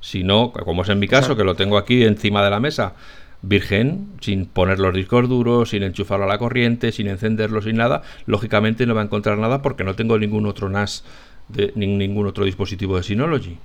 [0.00, 2.94] Si no, como es en mi caso, que lo tengo aquí encima de la mesa,
[3.42, 8.02] virgen, sin poner los discos duros, sin enchufarlo a la corriente, sin encenderlo, sin nada,
[8.26, 11.04] lógicamente no va a encontrar nada porque no tengo ningún otro NAS,
[11.48, 13.58] de, ningún otro dispositivo de Synology.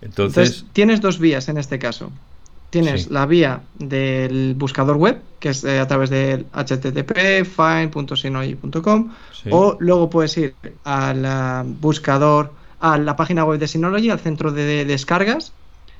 [0.00, 2.12] Entonces, tienes dos vías en este caso.
[2.70, 9.12] Tienes la vía del buscador web, que es eh, a través del http find.synology.com,
[9.50, 14.84] o luego puedes ir al buscador, a la página web de Synology, al centro de,
[14.84, 15.52] descargas,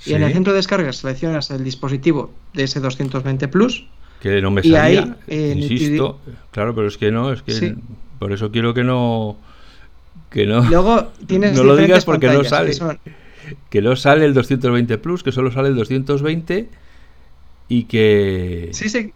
[0.05, 3.87] y en el centro de descargas seleccionas el dispositivo de ese 220 Plus.
[4.21, 6.19] Que no me salía, insisto,
[6.51, 7.77] claro, pero es que no, es que
[8.19, 9.37] por eso quiero que no
[10.31, 10.63] que no.
[10.65, 12.73] Luego tienes no lo digas porque no sale
[13.71, 16.69] que no sale el 220 Plus, que solo sale el 220
[17.69, 18.71] y que...
[18.73, 19.13] Sí, sí.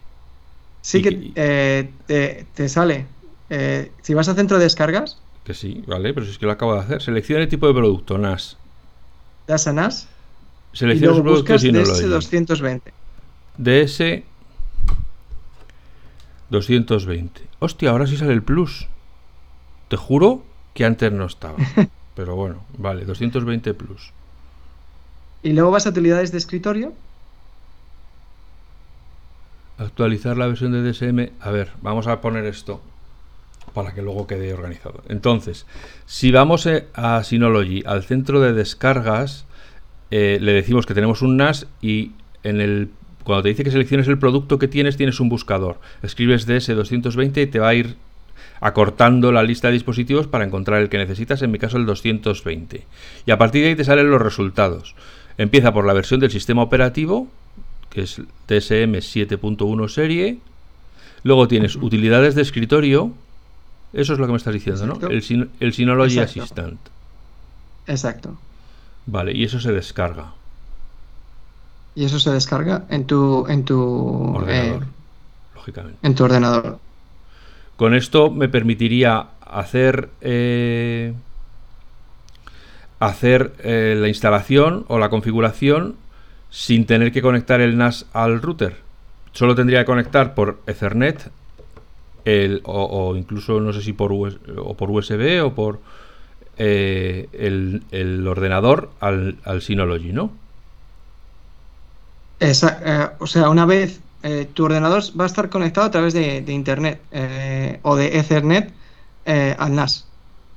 [0.81, 3.05] Sí que, eh, te, sale.
[3.49, 5.21] Eh, si vas a centro de descargas...
[5.43, 7.01] Que sí, vale, pero si es que lo acabo de hacer.
[7.01, 8.57] Selecciona el tipo de producto, NAS.
[9.47, 10.07] Das a NAS.
[10.73, 12.81] Selecciona el producto y DS220.
[13.57, 14.23] DS
[16.49, 17.41] 220.
[17.59, 18.87] Hostia, ahora sí sale el Plus.
[19.87, 21.57] Te juro que antes no estaba.
[22.15, 24.13] Pero bueno, vale, 220 Plus.
[25.43, 26.93] Y luego vas a utilidades de escritorio.
[29.77, 31.31] Actualizar la versión de DSM.
[31.39, 32.81] A ver, vamos a poner esto
[33.73, 35.03] para que luego quede organizado.
[35.07, 35.65] Entonces,
[36.05, 39.45] si vamos eh, a Synology, al centro de descargas,
[40.11, 42.11] eh, le decimos que tenemos un NAS y
[42.43, 42.89] en el
[43.23, 45.79] cuando te dice que selecciones el producto que tienes, tienes un buscador.
[46.01, 47.95] Escribes DS220 y te va a ir
[48.59, 52.87] acortando la lista de dispositivos para encontrar el que necesitas, en mi caso el 220.
[53.25, 54.95] Y a partir de ahí te salen los resultados.
[55.39, 57.29] Empieza por la versión del sistema operativo,
[57.89, 58.15] que es
[58.47, 60.39] TSM 7.1 serie.
[61.23, 63.13] Luego tienes utilidades de escritorio.
[63.93, 65.07] Eso es lo que me estás diciendo, ¿no?
[65.07, 66.77] El, Synology Assistant.
[67.87, 68.37] Exacto.
[69.05, 70.33] Vale, y eso se descarga.
[71.95, 73.81] Y eso se descarga en tu en tu
[74.35, 74.87] ordenador, eh,
[75.55, 75.99] lógicamente.
[76.03, 76.79] En tu ordenador.
[77.77, 81.13] Con esto me permitiría hacer eh,
[82.99, 85.95] hacer eh, la instalación o la configuración
[86.49, 88.77] sin tener que conectar el NAS al router.
[89.31, 91.31] Solo tendría que conectar por Ethernet
[92.25, 95.79] el, o, incluso no sé si por, o por USB o por
[96.57, 100.31] eh, el, ordenador al, al, Synology, ¿no?
[102.41, 107.01] o sea, una vez eh, tu ordenador va a estar conectado a través de, Internet
[107.83, 108.73] o de Ethernet
[109.25, 110.05] al NAS.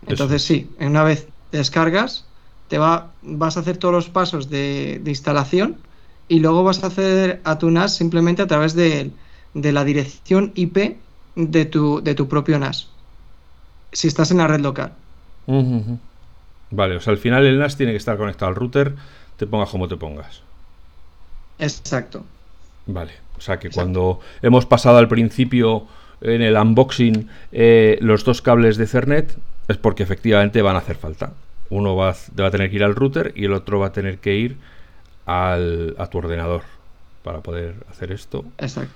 [0.06, 2.24] Entonces sí, una vez descargas,
[2.72, 5.76] te va, vas a hacer todos los pasos de, instalación
[6.26, 9.10] y luego vas a acceder a tu NAS simplemente a través de,
[9.52, 10.96] la dirección IP
[11.36, 12.88] de tu, de tu propio NAS.
[13.92, 14.94] Si estás en la red local.
[16.70, 18.94] Vale, o sea, al final el NAS tiene que estar conectado al router,
[19.36, 20.40] te pongas como te pongas.
[21.58, 22.24] Exacto.
[22.86, 25.86] Vale, o sea que cuando hemos pasado al principio
[26.22, 29.36] en el unboxing eh, los dos cables de Ethernet,
[29.68, 31.34] es porque efectivamente van a hacer falta.
[31.72, 34.18] Uno va, va, a tener que ir al router y el otro va a tener
[34.18, 34.58] que ir
[35.24, 36.64] al, a tu ordenador
[37.22, 38.44] para poder hacer esto.
[38.58, 38.92] Exacto.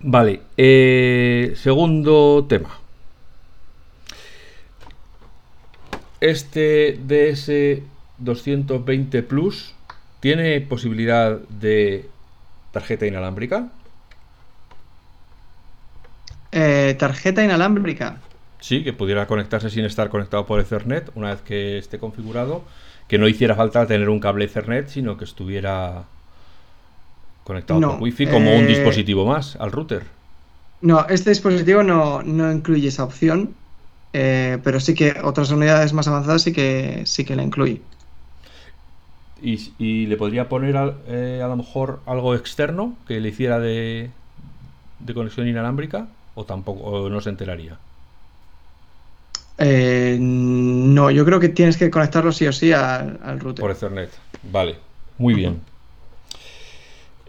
[0.00, 2.78] Vale, eh, segundo tema.
[6.20, 9.74] Este DS220 Plus
[10.20, 12.10] tiene posibilidad de
[12.72, 13.68] tarjeta inalámbrica.
[16.50, 18.20] Eh, tarjeta inalámbrica.
[18.62, 22.62] Sí, que pudiera conectarse sin estar conectado por Ethernet una vez que esté configurado.
[23.08, 26.04] Que no hiciera falta tener un cable Ethernet, sino que estuviera
[27.42, 30.04] conectado por Wi-Fi como un eh, dispositivo más al router.
[30.80, 33.52] No, este dispositivo no, incluye esa opción,
[34.12, 37.82] eh, pero sí que otras unidades más avanzadas sí que, sí que la incluye.
[39.42, 40.76] ¿Y, le podría poner
[41.08, 44.10] eh, a lo mejor algo externo que le hiciera de,
[45.00, 46.06] de conexión inalámbrica
[46.36, 47.76] o tampoco no se enteraría?
[49.58, 53.62] No, yo creo que tienes que conectarlo sí o sí al, al router.
[53.62, 54.10] Por Ethernet,
[54.50, 54.76] vale,
[55.18, 55.60] muy bien.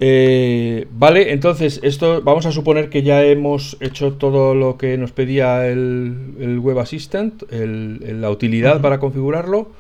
[0.05, 5.11] Eh, vale, entonces esto vamos a suponer que ya hemos hecho todo lo que nos
[5.11, 9.71] pedía el, Web Assistant, la utilidad para configurarlo.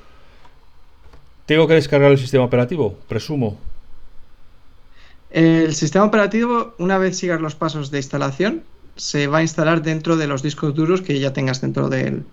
[1.45, 3.57] Tengo que descargar el sistema operativo, presumo.
[5.29, 8.63] El sistema operativo, una vez sigas los pasos de instalación,
[8.95, 12.23] se va a instalar dentro de los discos duros que ya tengas dentro del,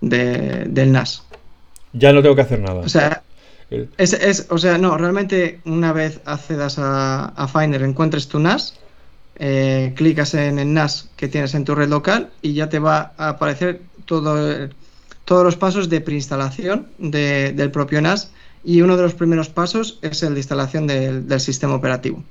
[0.00, 1.22] del NAS.
[1.92, 2.80] Ya no tengo que hacer nada.
[2.80, 3.22] O sea,
[3.70, 8.74] es, o sea, no, realmente una vez accedas a, Finder, encuentres tu NAS,
[9.36, 13.12] eh, clicas en el NAS que tienes en tu red local y ya te va
[13.16, 14.68] a aparecer todo,
[15.24, 18.30] todos los pasos de preinstalación del propio NAS
[18.62, 22.22] y uno de los primeros pasos es el de instalación del, sistema operativo.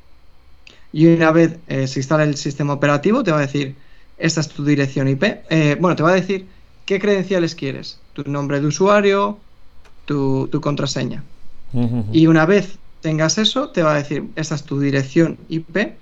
[0.94, 3.76] Y una vez eh, se instala el sistema operativo, te va a decir,
[4.18, 5.24] esta es tu dirección IP.
[5.50, 6.48] Eh, bueno, te va a decir
[6.86, 9.39] qué credenciales quieres, tu nombre de usuario,
[10.06, 11.24] tu, contraseña.
[12.12, 15.96] Y una vez tengas eso, te va a decir, esta es tu dirección IP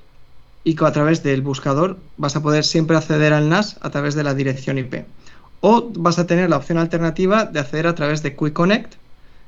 [0.63, 4.23] y a través del buscador vas a poder siempre acceder al NAS a través de
[4.23, 5.05] la dirección IP.
[5.61, 8.95] O vas a tener la opción alternativa de acceder a través de Quick Connect,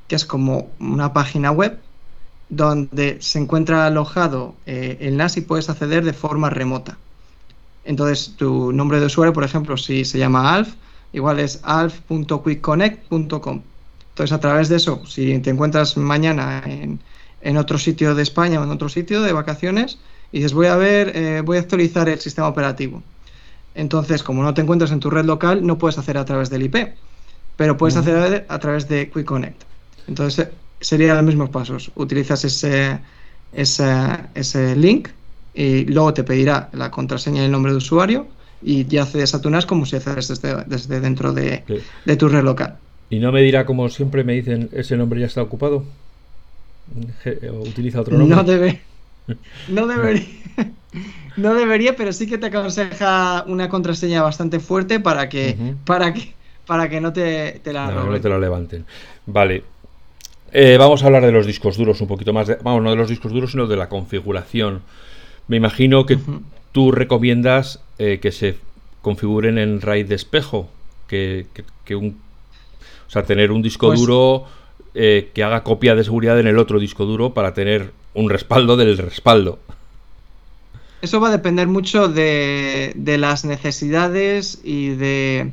[0.07, 1.79] que es como una página web
[2.55, 6.97] donde se encuentra alojado eh, el NAS y puedes acceder de forma remota.
[7.85, 10.75] Entonces, tu nombre de usuario, por ejemplo, si se llama Alf,
[11.11, 13.61] igual es alf.quickconnect.com.
[14.09, 16.99] Entonces, a través de eso, si te encuentras mañana en,
[17.57, 19.97] otro sitio de España o en otro sitio de vacaciones
[20.31, 23.03] y dices, voy a ver, eh, voy a actualizar el sistema operativo.
[23.75, 26.61] Entonces, como no te encuentras en tu red local, no puedes hacer a través del
[26.63, 26.93] IP,
[27.57, 29.63] pero puedes hacer a través de Quick Connect.
[30.07, 30.47] Entonces,
[30.83, 31.91] serían los mismos pasos.
[31.95, 32.99] Utilizas ese,
[33.53, 35.09] ese, link
[35.53, 38.27] y luego te pedirá la contraseña y el nombre de usuario
[38.61, 41.63] y ya accedes a tu NAS como si accedes desde, desde dentro de,
[42.05, 42.77] de tu red local.
[43.09, 45.85] Y no me dirá, como siempre me dicen, ese nombre ya está ocupado.
[47.51, 48.35] O utiliza otro nombre.
[48.35, 48.81] No debe.
[49.69, 50.25] No debería.
[51.35, 56.33] No debería, pero sí que te aconseja una contraseña bastante fuerte para que, para que,
[56.67, 58.85] para que no te, la no, te lo levanten.
[59.25, 59.63] Vale.
[60.53, 62.47] Eh, vamos a hablar de los discos duros un poquito más.
[62.63, 64.81] vamos, no de los discos duros, sino de la configuración.
[65.47, 66.17] Me imagino que
[66.71, 68.55] tú recomiendas eh, que se
[69.01, 70.69] configuren en RAID de espejo,
[71.07, 71.47] que,
[71.83, 72.21] que un
[73.07, 74.45] o sea, tener un disco pues duro
[74.95, 78.75] eh, que haga copia de seguridad en el otro disco duro para tener un respaldo
[78.75, 79.59] del respaldo.
[80.99, 85.51] Eso va a depender mucho de, las necesidades y de,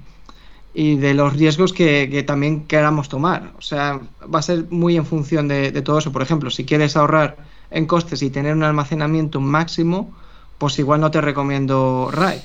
[0.73, 3.53] y de los riesgos que, también queramos tomar.
[3.59, 4.01] O sea,
[4.33, 6.13] va a ser muy en función de, todo eso.
[6.13, 7.37] Por ejemplo, si quieres ahorrar
[7.71, 10.13] en costes y tener un almacenamiento máximo,
[10.59, 12.41] pues igual no te recomiendo RAID.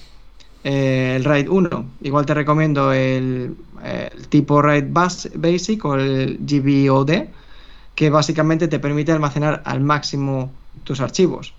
[0.63, 1.86] Eh, el RAID 1.
[2.01, 3.55] Igual te recomiendo el,
[4.30, 7.11] tipo RAID Basic o el GBOD,
[7.93, 10.51] que básicamente te permite almacenar al máximo
[10.84, 11.53] tus archivos.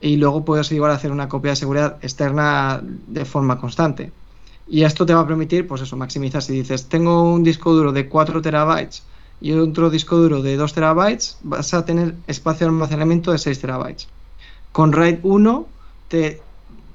[0.00, 4.12] Y luego puedes igual hacer una copia de seguridad externa de forma constante.
[4.68, 6.42] Y esto te va a permitir, pues eso, maximizar.
[6.42, 9.02] Si dices, tengo un disco duro de 4 terabytes
[9.40, 13.60] y otro disco duro de 2 terabytes, vas a tener espacio de almacenamiento de 6
[13.60, 14.08] terabytes.
[14.72, 15.66] Con RAID 1
[16.08, 16.42] te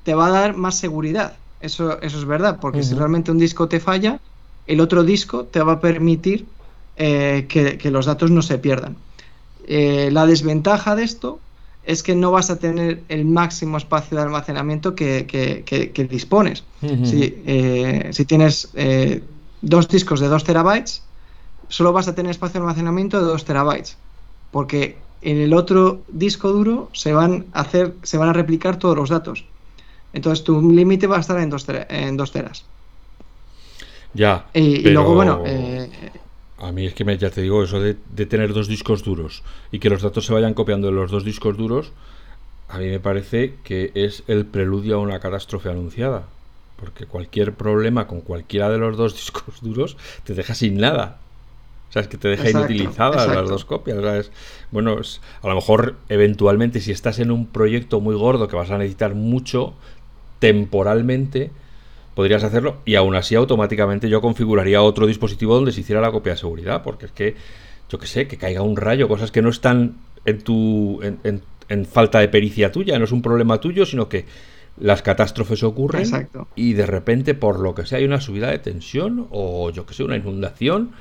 [0.04, 1.34] te va a dar más seguridad.
[1.62, 4.20] Eso, eso es verdad, porque si realmente un disco te falla,
[4.68, 6.46] el otro disco te va a permitir
[6.98, 8.98] eh, que, los datos no se pierdan.
[9.66, 11.40] Eh, la desventaja de esto
[11.86, 16.64] es que no vas a tener el máximo espacio de almacenamiento que, dispones.
[16.82, 18.70] Eh, si, tienes
[19.62, 21.04] dos discos de 2 terabytes,
[21.68, 23.98] solo vas a tener espacio de almacenamiento de 2 terabytes,
[24.52, 28.96] porque en el otro disco duro se van a hacer, se van a replicar todos
[28.96, 29.46] los datos.
[30.14, 32.66] Entonces tu límite va a estar en dos, en dos teras.
[34.14, 34.46] Ya.
[34.54, 35.42] Y, luego, bueno.
[35.46, 35.90] Eh,
[36.58, 37.96] A mí es que me, ya te digo, eso de,
[38.26, 41.58] tener dos discos duros y que los datos se vayan copiando de los dos discos
[41.58, 41.92] duros,
[42.70, 46.28] a mí me parece que es el preludio a una catástrofe anunciada.
[46.78, 51.20] Porque cualquier problema con cualquiera de los dos discos duros te deja sin nada.
[51.90, 54.32] O sea, es que te deja inutilizadas las dos copias.
[54.72, 54.98] bueno,
[55.44, 59.14] a lo mejor eventualmente si estás en un proyecto muy gordo que vas a necesitar
[59.14, 59.76] mucho
[60.40, 61.52] temporalmente,
[62.16, 66.34] podrías hacerlo y aún así automáticamente yo configuraría otro dispositivo donde se hiciera la copia
[66.34, 67.36] de seguridad, porque es que,
[67.90, 69.96] yo que sé, que caiga un rayo, cosas que no están
[70.26, 74.26] en tu en, falta de pericia tuya, no es un problema tuyo, sino que
[74.78, 79.28] las catástrofes ocurren y de repente por lo que sea hay una subida de tensión
[79.32, 80.92] o yo que sé, una inundación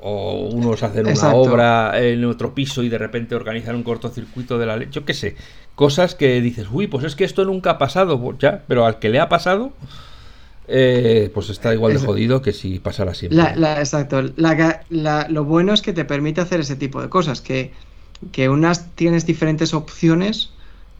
[0.00, 4.66] o unos hacen una obra en otro piso y de repente organizan un cortocircuito de
[4.66, 5.36] la ley, yo qué sé,
[5.74, 8.98] cosas que dices, uy, pues es que esto nunca ha pasado, pues ya, pero al
[8.98, 9.72] que le ha pasado,
[10.68, 13.42] eh, pues está igual de jodido que si pasara siempre.
[13.78, 17.72] exacto, lo bueno es que te permite hacer ese tipo de cosas, que,
[18.32, 20.50] que unas tienes diferentes opciones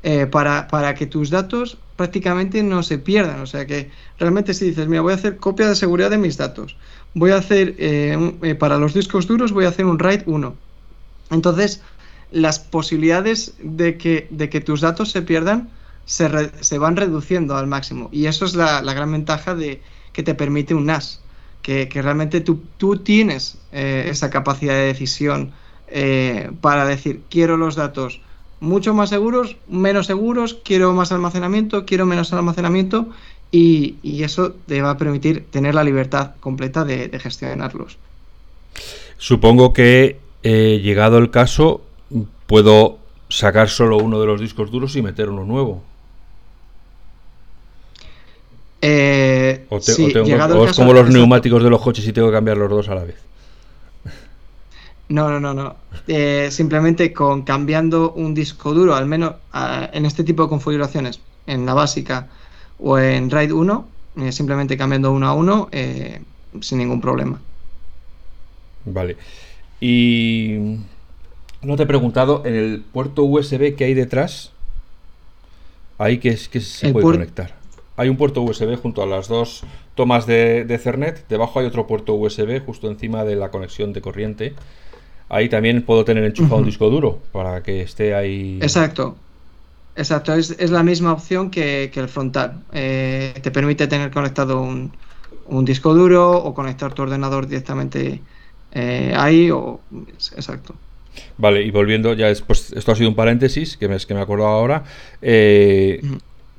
[0.02, 4.66] eh, para, para que tus datos prácticamente no se pierdan, o sea que realmente si
[4.66, 6.76] dices, mira, voy a hacer copia de seguridad de mis datos,
[7.14, 10.54] voy a hacer, eh, eh, para los discos duros voy a hacer un RAID 1.
[11.30, 11.80] Entonces,
[12.32, 15.70] las posibilidades de que, de que tus datos se pierdan
[16.06, 18.08] se, se van reduciendo al máximo.
[18.12, 19.80] Y eso es la, gran ventaja de
[20.12, 21.20] que te permite un NAS,
[21.62, 25.52] que, realmente tú, tienes eh, esa capacidad de decisión
[26.60, 28.20] para decir, quiero los datos
[28.60, 33.08] mucho más seguros, menos seguros, quiero más almacenamiento, quiero menos almacenamiento
[33.50, 37.98] y, eso te va a permitir tener la libertad completa de, gestionarlos.
[39.18, 41.82] Supongo que eh, llegado el caso
[42.46, 42.98] puedo
[43.28, 45.84] sacar solo uno de los discos duros y meter uno nuevo.
[48.86, 52.88] Eh, o, es como los neumáticos de los coches y tengo que cambiar los dos
[52.90, 53.16] a la vez.
[55.08, 55.76] No, no, no, no.
[56.06, 59.36] Eh, simplemente con cambiando un disco duro, al menos
[59.92, 62.28] en este tipo de configuraciones, en la básica,
[62.78, 63.88] o en RAID 1,
[64.20, 66.20] eh, simplemente cambiando uno a uno eh,
[66.60, 67.40] sin ningún problema.
[68.84, 69.16] Vale.
[69.80, 70.76] Y
[71.62, 74.52] no te he preguntado, en el puerto USB que hay detrás,
[75.96, 77.63] ahí que, es, que se puede conectar.
[77.96, 79.62] Hay un puerto USB junto a las dos
[79.94, 81.26] tomas de, de, Ethernet.
[81.28, 84.54] Debajo hay otro puerto USB justo encima de la conexión de corriente.
[85.28, 88.58] Ahí también puedo tener enchufado un disco duro para que esté ahí.
[88.60, 89.16] Exacto.
[89.96, 92.64] Exacto, es, la misma opción que, el frontal.
[92.72, 94.92] Eh, te permite tener conectado un,
[95.64, 98.20] disco duro o conectar tu ordenador directamente
[98.72, 99.50] eh, ahí.
[99.52, 99.80] O,
[100.36, 100.74] exacto.
[101.38, 104.46] Vale, y volviendo, ya después, esto ha sido un paréntesis que me, que me acuerdo
[104.46, 104.82] ahora.
[105.22, 106.02] Eh,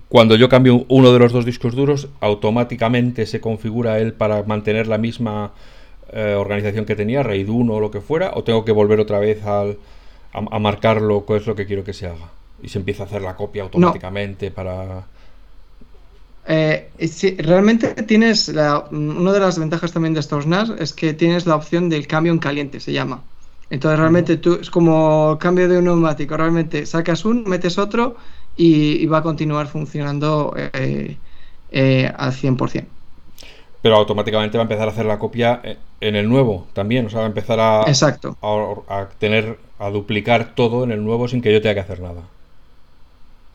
[0.10, 4.88] cuando yo cambio uno de los dos discos duros, automáticamente se configura él para mantener
[4.88, 5.52] la misma
[6.38, 9.44] organización que tenía, RAID 1 o lo que fuera, o tengo que volver otra vez
[9.44, 9.78] al,
[10.32, 12.30] a, a marcarlo, qué es lo que quiero que se haga.
[12.62, 15.06] Y se empieza a hacer la copia automáticamente para...
[16.48, 16.90] Eh,
[17.40, 21.90] realmente tienes una de las ventajas también de estos NAS es que tienes la opción
[21.90, 23.24] del cambio en caliente, se llama.
[23.72, 28.16] Entonces realmente tú es como cambio de un neumático, realmente sacas un, metes otro
[28.58, 31.18] y, va a continuar funcionando eh,
[31.72, 32.86] eh, al 100%.
[33.82, 35.62] Pero automáticamente va a empezar a hacer la copia
[36.02, 38.36] en el nuevo también, o sea, va a empezar a, Exacto.
[38.42, 42.22] a tener, a duplicar todo en el nuevo sin que yo tenga que hacer nada.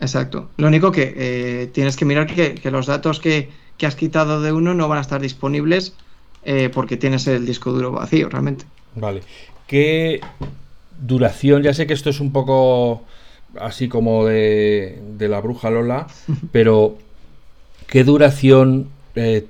[0.00, 0.48] Exacto.
[0.56, 3.50] Lo único que eh, tienes que mirar que, los datos que,
[3.82, 5.94] has quitado de uno no van a estar disponibles
[6.44, 8.64] eh, porque tienes el disco duro vacío realmente.
[8.94, 9.22] Vale.
[9.66, 10.20] ¿Qué
[11.00, 11.62] duración?
[11.62, 13.02] Ya sé que esto es un poco
[13.58, 16.06] así como de, la bruja Lola,
[16.52, 16.96] pero
[17.86, 19.46] ¿qué duración eh,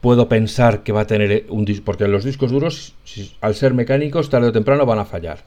[0.00, 1.84] puedo pensar que va a tener un disco?
[1.84, 2.94] Porque los discos duros,
[3.40, 5.38] al ser mecánicos, tarde o temprano van a fallar.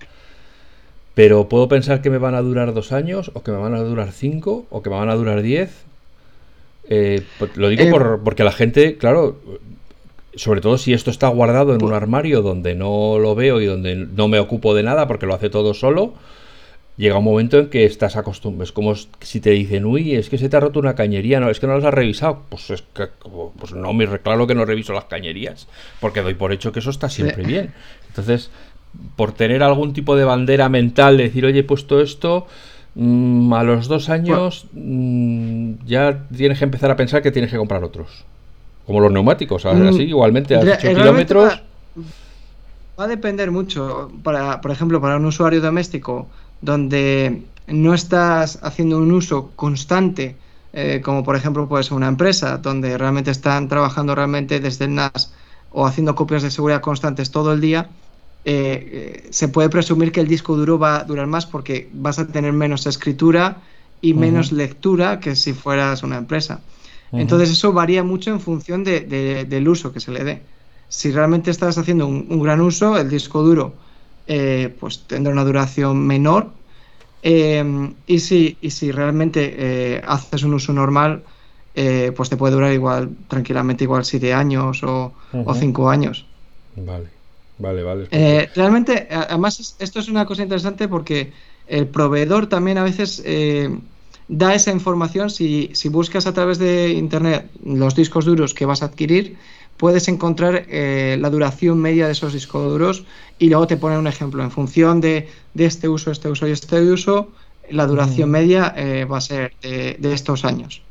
[1.14, 3.80] Pero puedo pensar que me van a durar dos años, o que me van a
[3.80, 5.84] durar cinco, o que me van a durar diez.
[6.90, 9.38] Eh, pues lo digo eh, porque la gente, claro,
[10.36, 13.96] sobre todo si esto está guardado en un armario donde no lo veo y donde
[13.96, 16.14] no me ocupo de nada porque lo hace todo solo,
[17.02, 18.64] llega un momento en que estás acostumbrado.
[18.64, 21.50] Es como si te dicen, uy, es que se te ha roto una cañería, no,
[21.50, 22.44] es que no las has revisado.
[22.48, 23.08] Pues es que,
[23.58, 25.68] pues no, me claro que no reviso las cañerías,
[26.00, 27.74] porque doy por hecho que eso está siempre bien.
[28.08, 28.52] Entonces,
[29.16, 32.46] por tener algún tipo de bandera mental de decir, oye, he puesto esto,
[32.94, 37.58] mm, a los dos años mm, ya tienes que empezar a pensar que tienes que
[37.58, 38.26] comprar otros.
[38.86, 41.64] Como los neumáticos, mm, así igualmente, a 8 kilómetros.
[43.00, 46.28] Va, a depender mucho, para, por ejemplo, para un usuario doméstico
[46.62, 50.36] donde no estás haciendo un uso constante,
[50.74, 54.96] eh, como por ejemplo puede ser una empresa, donde realmente están trabajando realmente desde el
[54.96, 55.34] NAS
[55.72, 57.90] o haciendo copias de seguridad constantes todo el día,
[58.44, 62.28] eh, se puede presumir que el disco duro va a durar más porque vas a
[62.28, 63.58] tener menos escritura
[64.02, 66.60] y menos lectura que si fueras una empresa.
[67.12, 70.42] Entonces eso varía mucho en función del uso que se le dé.
[70.88, 73.76] Si realmente estás haciendo un, gran uso, el disco duro
[74.28, 76.50] eh, pues tendrá una duración menor.
[77.24, 81.24] Eh, y, si, y si realmente haces un uso normal,
[82.16, 86.26] pues te puede durar igual, tranquilamente, igual 7 años o 5 años.
[86.76, 87.22] Vale.
[87.62, 88.08] Vale, vale.
[88.10, 91.32] Eh, realmente, además, esto es una cosa interesante porque
[91.68, 93.70] el proveedor también a veces eh,
[94.28, 95.30] da esa información.
[95.30, 99.38] Si, si, buscas a través de Internet los discos duros que vas a adquirir,
[99.82, 103.04] puedes encontrar eh, la duración media de esos discos duros
[103.38, 104.44] y luego te pone un ejemplo.
[104.44, 107.32] En función de, de este uso, este uso y este uso,
[107.70, 108.32] la duración mm.
[108.32, 108.76] media
[109.12, 110.84] va a ser de, de estos años.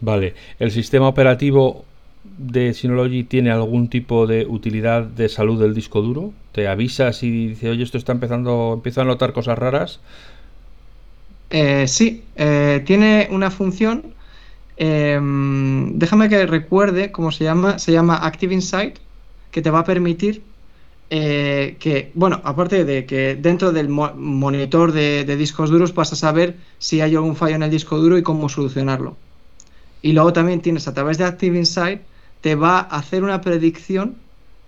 [0.00, 1.84] Vale, el sistema operativo
[2.38, 6.32] de Synology tiene algún tipo de utilidad de salud del disco duro?
[6.52, 10.00] ¿Te avisa si dice, oye, esto está empezando, empiezo a notar cosas raras?
[11.50, 14.17] Eh, sí, eh, tiene una función.
[14.78, 17.78] Em, déjame que recuerde cómo se llama.
[17.78, 18.98] Se llama Active Insight,
[19.50, 20.42] que te va a permitir
[21.10, 26.56] eh, que, bueno, aparte de que dentro del monitor de, discos duros vas a saber
[26.78, 29.16] si hay algún fallo en el disco duro y cómo solucionarlo.
[30.02, 32.02] Y luego también tienes a través de Active Insight
[32.40, 34.16] te va a hacer una predicción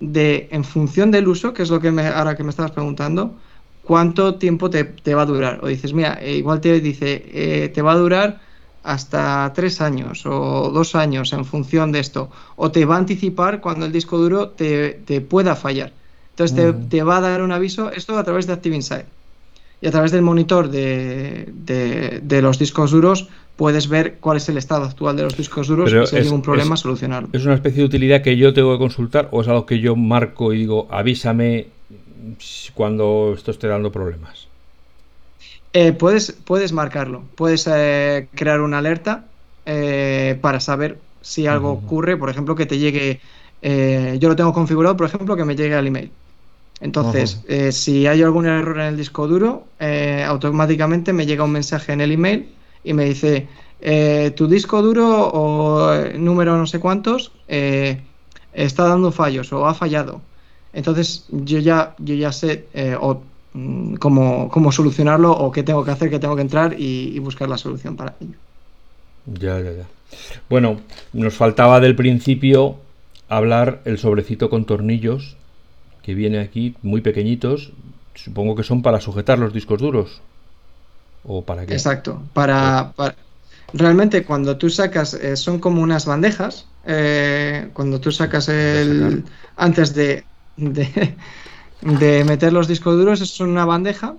[0.01, 3.37] de, en función del uso, que es lo que me, ahora que me estabas preguntando,
[3.85, 5.61] cuánto tiempo te, va a durar.
[5.63, 8.41] O dices, mira, eh, igual te dice, eh, te va a durar
[8.83, 12.31] hasta tres años o dos años en función de esto.
[12.57, 15.93] O te va a anticipar cuando el disco duro te, pueda fallar.
[16.31, 19.07] Entonces te, te, va a dar un aviso, esto a través de Active Insight.
[19.83, 21.49] Y a través del monitor de,
[22.23, 23.29] de los discos duros
[23.61, 26.41] puedes ver cuál es el estado actual de los discos duros y si hay ningún
[26.41, 27.29] problema solucionarlo.
[27.35, 29.97] ¿Es una especie de utilidad que yo tengo que consultar o es algo que yo
[29.97, 31.67] marco y digo avísame
[32.73, 34.50] cuando esto esté dando problemas?
[35.73, 39.27] Eh, puedes, puedes marcarlo, puedes eh, crear una alerta
[39.67, 43.21] eh, para saber si algo ocurre, por ejemplo, que te llegue,
[43.63, 46.11] yo lo tengo configurado, por ejemplo, que me llegue al email.
[46.81, 47.43] Entonces,
[47.73, 49.65] si hay algún error en el disco duro,
[50.27, 52.49] automáticamente me llega un mensaje en el email
[52.83, 53.49] y me dice,
[54.35, 60.23] tu disco duro o número no sé cuántos está dando fallos o ha fallado.
[60.73, 62.65] Entonces yo ya, yo ya sé
[62.99, 63.21] o,
[63.55, 67.59] mm, cómo, solucionarlo o qué tengo que hacer, qué tengo que entrar y, buscar la
[67.59, 68.37] solución para ello.
[69.27, 69.87] Ya, ya, ya.
[70.49, 70.81] Bueno,
[71.13, 72.77] nos faltaba del principio
[73.29, 75.37] hablar el sobrecito con tornillos
[76.03, 77.73] que viene aquí, muy pequeñitos.
[78.15, 80.21] Supongo que son para sujetar los discos duros.
[81.25, 81.75] ¿O para qué?
[81.75, 82.23] Exacto.
[82.33, 82.93] Para,
[83.73, 86.67] realmente cuando tú sacas, eh, son como unas bandejas.
[86.87, 89.25] Eh, cuando tú sacas el.
[89.57, 90.25] Antes de,
[90.57, 91.15] de,
[91.83, 94.15] meter los discos duros, es una bandeja.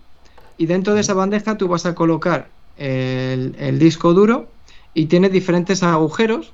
[0.57, 4.49] Y dentro de esa bandeja tú vas a colocar el, disco duro
[4.93, 6.53] y tiene diferentes agujeros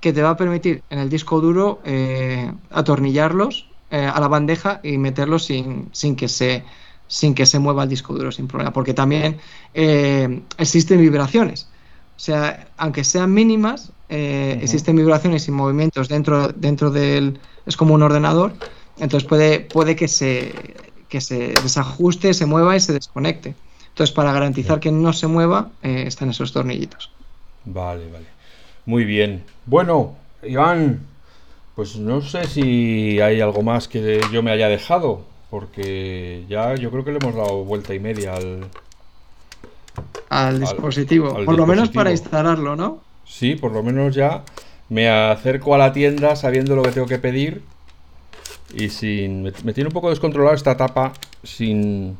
[0.00, 4.98] que te va a permitir en el disco duro eh, atornillarlos a la bandeja y
[4.98, 6.62] meterlos sin, sin que se
[7.08, 9.38] sin que se mueva el disco duro sin problema, porque también
[9.74, 11.68] eh, existen vibraciones.
[12.16, 17.40] O sea, aunque sean mínimas, eh, existen vibraciones y movimientos dentro, dentro del...
[17.66, 18.52] es como un ordenador,
[19.00, 20.52] entonces puede, puede que, se,
[21.08, 23.54] que se desajuste, se mueva y se desconecte.
[23.88, 27.10] Entonces, para garantizar que no se mueva, eh, están esos tornillitos.
[27.64, 28.26] Vale, vale.
[28.86, 29.44] Muy bien.
[29.66, 31.00] Bueno, Iván,
[31.74, 35.24] pues no sé si hay algo más que yo me haya dejado.
[35.50, 38.66] Porque ya yo creo que le hemos dado vuelta y media al...
[40.28, 41.34] Al dispositivo.
[41.44, 43.00] por lo menos para instalarlo, ¿no?
[43.24, 44.44] Sí, por lo menos ya
[44.88, 47.62] me acerco a la tienda sabiendo lo que tengo que pedir.
[48.74, 49.42] Y sin...
[49.42, 51.12] Me, tiene un poco descontrolado esta tapa
[51.42, 52.16] sin...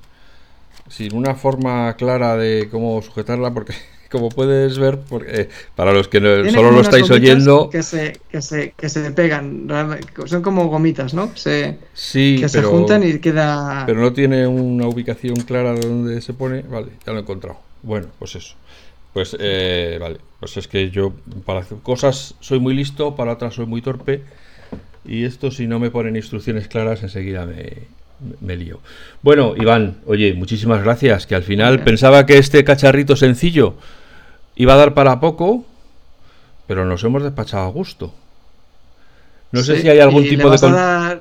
[0.88, 3.74] Sin una forma clara de cómo sujetarla porque
[4.11, 7.68] como puedes ver, porque, eh, para los que solo lo estáis oyendo.
[7.70, 9.68] Que se, que, se, que se pegan,
[10.26, 11.30] son como gomitas, ¿no?
[11.36, 13.84] Se, sí, que se juntan y queda.
[13.86, 16.62] Pero no tiene una ubicación clara de dónde se pone.
[16.62, 17.59] Vale, ya lo he encontrado.
[17.82, 18.55] Bueno, pues eso.
[19.12, 21.12] Pues, eh, vale, pues es que yo
[21.44, 24.22] para cosas soy muy listo, para otras soy muy torpe.
[25.05, 27.72] Y esto, si no me ponen instrucciones claras, enseguida me,
[28.40, 28.80] me lío.
[29.22, 31.26] Bueno, Iván, oye, muchísimas gracias.
[31.26, 33.76] Que al final pensaba que este cacharrito sencillo
[34.59, 35.64] Iba a dar para poco,
[36.66, 38.12] pero nos hemos despachado a gusto.
[39.53, 41.20] No sé si hay algún tipo de...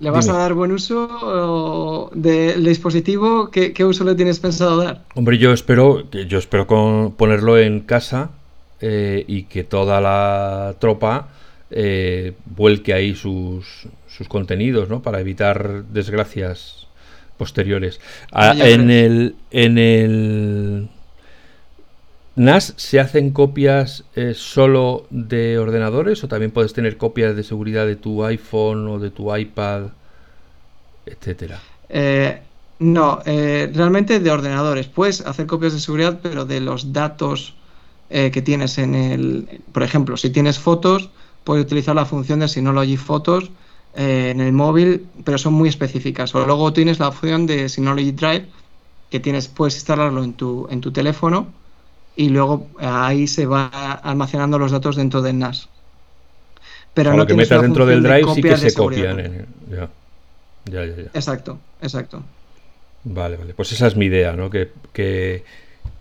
[0.00, 3.50] ¿Le vas a dar buen uso del dispositivo?
[3.50, 5.02] ¿Qué, uso le tienes pensado dar?
[5.14, 6.66] Hombre, yo espero, yo espero
[7.16, 8.30] ponerlo en casa
[8.80, 11.28] eh, y que toda la tropa
[11.74, 15.02] eh, vuelque ahí sus, sus contenidos, ¿no?
[15.02, 16.86] Para evitar desgracias
[17.36, 18.00] posteriores.
[18.30, 20.88] Ah, en el en el
[22.36, 27.86] NAS se hacen copias eh, solo de ordenadores o también puedes tener copias de seguridad
[27.86, 29.88] de tu iPhone o de tu iPad,
[31.04, 31.60] etcétera.
[31.88, 32.40] Eh,
[32.78, 34.86] no, eh, realmente de ordenadores.
[34.86, 37.54] Puedes hacer copias de seguridad, pero de los datos
[38.08, 39.62] que tienes en el.
[39.72, 41.08] Por ejemplo, si tienes fotos,
[41.44, 43.50] puedes utilizar la función de Synology Fotos
[43.94, 46.34] en el móvil, pero son muy específicas.
[46.34, 48.46] O luego tienes la opción de Synology Drive,
[49.10, 51.48] que tienes, puedes instalarlo en tu, en tu teléfono
[52.16, 55.68] y luego ahí se va almacenando los datos dentro del NAS.
[56.94, 59.46] Pero lo que metas dentro del drive sí que se copian.
[59.70, 59.88] Ya.
[60.70, 62.22] Ya, ya, Exacto, exacto.
[63.04, 63.54] Vale, vale.
[63.54, 64.48] Pues esa es mi idea, ¿no?
[64.48, 65.44] Que, que,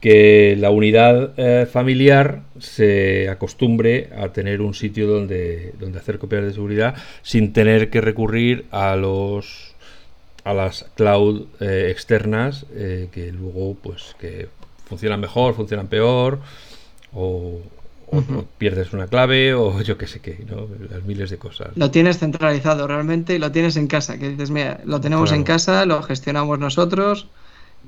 [0.01, 6.43] que la unidad eh, familiar se acostumbre a tener un sitio donde, donde hacer copias
[6.43, 9.75] de seguridad sin tener que recurrir a los
[10.43, 14.49] a las cloud eh, externas eh, que luego pues que
[14.85, 16.39] funcionan mejor, funcionan peor,
[17.13, 17.61] o,
[18.57, 20.67] pierdes una clave, o yo qué sé qué, ¿no?
[20.89, 21.69] Las miles de cosas.
[21.75, 25.43] Lo tienes centralizado realmente y lo tienes en casa, que dices, mira, lo tenemos en
[25.43, 27.27] casa, lo gestionamos nosotros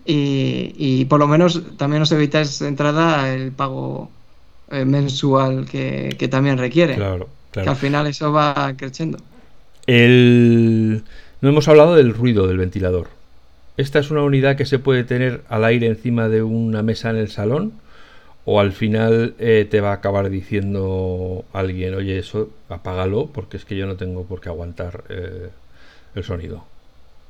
[0.06, 4.10] y, por lo menos también nos evitáis entrada el pago
[4.70, 6.96] eh, mensual que, también requiere.
[6.96, 7.66] Claro, claro.
[7.66, 9.20] Que al final eso va creciendo.
[9.88, 11.04] El...
[11.42, 13.08] No hemos hablado del ruido del ventilador.
[13.76, 17.18] ¿Esta es una unidad que se puede tener al aire encima de una mesa en
[17.18, 17.74] el salón?
[18.46, 23.66] ¿O al final eh, te va a acabar diciendo alguien, oye, eso apágalo porque es
[23.66, 25.50] que yo no tengo por qué aguantar eh,
[26.16, 26.66] el sonido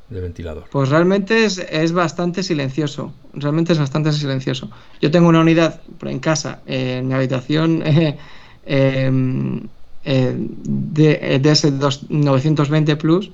[0.09, 0.65] del ventilador?
[0.71, 3.13] Pues realmente es, bastante silencioso.
[3.33, 4.69] Realmente es bastante silencioso.
[5.01, 7.83] Yo tengo una unidad en casa, en mi habitación,
[8.65, 9.61] em,
[10.05, 13.31] eh, de, de ese 920 Plus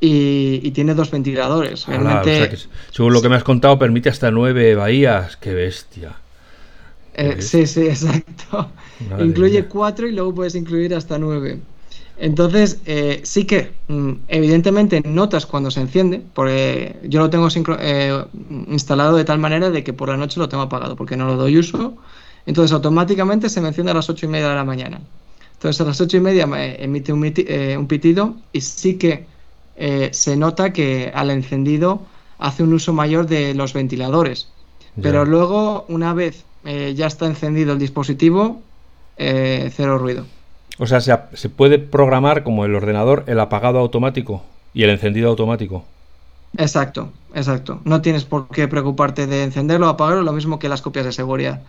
[0.00, 1.86] y, tiene dos ventiladores.
[2.90, 5.36] según lo que me has contado, permite hasta nueve bahías.
[5.36, 6.16] ¡Qué bestia!
[7.14, 8.70] Eh, sí, sí, exacto.
[9.18, 11.60] Incluye cuatro y luego puedes incluir hasta nueve.
[12.20, 17.48] Entonces, eh, sí que mm, evidentemente notas cuando se enciende, porque yo lo tengo
[17.78, 18.24] eh,
[18.68, 21.36] instalado de tal manera de que por la noche lo tengo apagado, porque no lo
[21.36, 21.96] doy uso.
[22.46, 25.00] Entonces, automáticamente se me enciende a las ocho y media de la mañana.
[25.54, 27.24] Entonces, a las ocho y media me emite un,
[27.78, 29.26] un pitido y sí que
[29.76, 32.06] eh, se nota que al encendido
[32.38, 34.48] hace un uso mayor de los ventiladores.
[35.00, 38.60] Pero luego, una vez eh, ya está encendido el dispositivo,
[39.16, 40.26] eh, cero ruido.
[40.80, 45.84] O sea, se, puede programar como el ordenador el apagado automático y el encendido automático.
[46.56, 47.82] Exacto, exacto.
[47.84, 51.12] No tienes por qué preocuparte de encenderlo o apagarlo, lo mismo que las copias de
[51.12, 51.60] seguridad.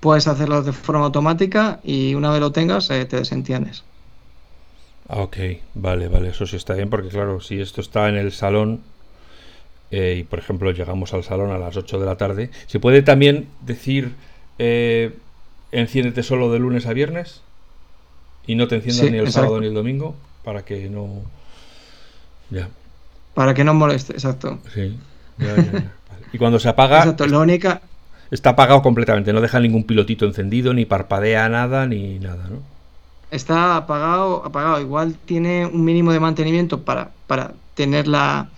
[0.00, 3.84] Puedes hacerlo de forma automática y una vez lo tengas te desentiendes.
[5.08, 5.36] Ah, ok,
[5.74, 8.82] vale, vale, eso sí está bien, porque claro, si esto está en el salón
[9.90, 13.00] eh, y por ejemplo llegamos al salón a las 8 de la tarde, ¿se puede
[13.00, 14.14] también decir
[14.58, 15.16] eh,
[15.72, 17.40] enciéndete solo de lunes a viernes
[18.48, 21.22] y no te enciendas ni el sábado ni el domingo para que no...
[22.50, 22.68] Ya.
[23.34, 24.58] Para que no moleste, exacto.
[24.74, 24.98] Sí,
[25.38, 25.92] ya, ya, ya.
[26.32, 26.98] Y cuando se apaga...
[26.98, 27.80] Exacto, la única...
[28.32, 32.58] Está apagado completamente, no deja ningún pilotito encendido, ni parpadea nada, ni nada, ¿no?
[33.30, 34.80] está apagado, apagado.
[34.80, 38.48] Igual tiene un mínimo de mantenimiento para, para tener la,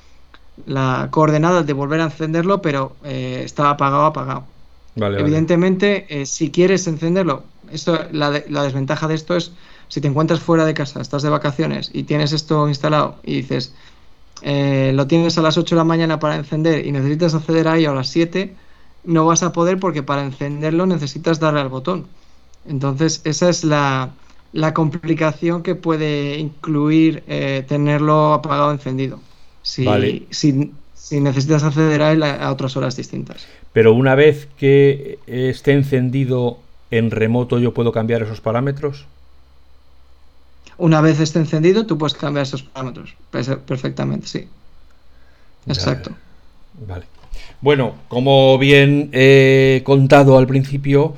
[0.67, 4.45] la coordenada de volver a encenderlo, pero eh, está apagado, apagado.
[4.97, 9.53] Evidentemente, eh, si quieres encenderlo, esto, la, la, desventaja de esto es
[9.91, 13.75] si te encuentras fuera de casa, estás de vacaciones y tienes esto instalado y dices,
[14.41, 17.77] eh, lo tienes a las 8 de la mañana para encender y necesitas acceder a
[17.77, 18.55] ello a las 7,
[19.05, 22.07] no vas a poder porque para encenderlo necesitas darle al botón.
[22.69, 24.11] Entonces, esa es la,
[24.53, 29.19] la complicación que puede incluir eh, tenerlo apagado o encendido.
[29.63, 29.85] Si,
[30.31, 33.45] si, necesitas acceder a él a, otras horas distintas.
[33.73, 36.59] Pero una vez que esté encendido
[36.93, 39.07] en remoto, ¿yo puedo cambiar esos parámetros?
[40.81, 44.49] Una vez esté encendido, tú puedes cambiar esos parámetros perfectamente, sí.
[45.67, 46.13] Exacto.
[46.87, 47.05] Vale.
[47.61, 51.15] Bueno, como bien he contado al principio,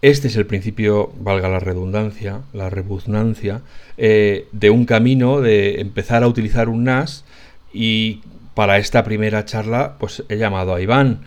[0.00, 3.62] este es el principio, valga la redundancia, la repugnancia,
[3.96, 7.24] eh, de un camino de empezar a utilizar un NAS
[7.72, 8.20] y
[8.54, 11.20] para esta primera charla pues he llamado a Iván.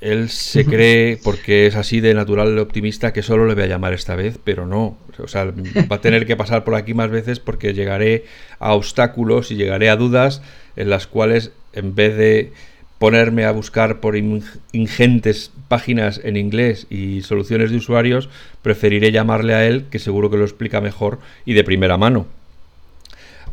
[0.00, 3.92] Él se cree, porque es así de natural optimista, que solo le voy a llamar
[3.92, 4.96] esta vez, pero no.
[5.18, 8.24] O sea, va a tener que pasar por aquí más veces porque llegaré
[8.58, 10.40] a obstáculos y llegaré a dudas
[10.76, 12.52] en las cuales en vez de
[12.98, 18.28] ponerme a buscar por ingentes páginas en inglés y soluciones de usuarios,
[18.62, 22.26] preferiré llamarle a él, que seguro que lo explica mejor y de primera mano.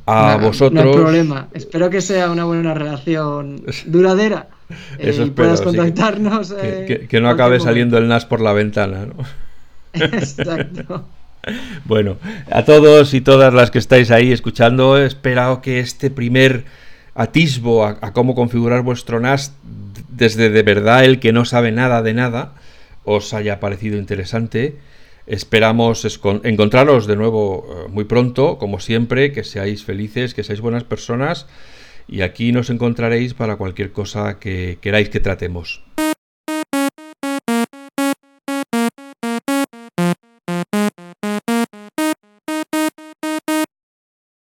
[0.08, 0.74] A vosotros.
[0.74, 1.48] No hay problema.
[1.54, 4.48] Espero que sea una buena relación duradera.
[4.98, 6.54] Eso eh, puedas contactarnos.
[6.54, 9.06] que, no acabe saliendo el NAS por la ventana.
[9.06, 9.16] ¿no?
[9.94, 11.06] Exacto.
[11.86, 12.18] Bueno,
[12.52, 16.66] a todos y todas las que estáis ahí escuchando, espero que este primer
[17.16, 19.54] atisbo a, cómo configurar vuestro NAS
[20.10, 22.54] desde de verdad el que no sabe nada de nada
[23.06, 24.76] os haya parecido interesante.
[25.28, 26.06] Esperamos
[26.44, 31.48] encontraros de nuevo eh, muy pronto, como siempre, que seáis felices, que seáis buenas personas
[32.08, 35.84] y aquí nos encontraréis para cualquier cosa que queráis que tratemos.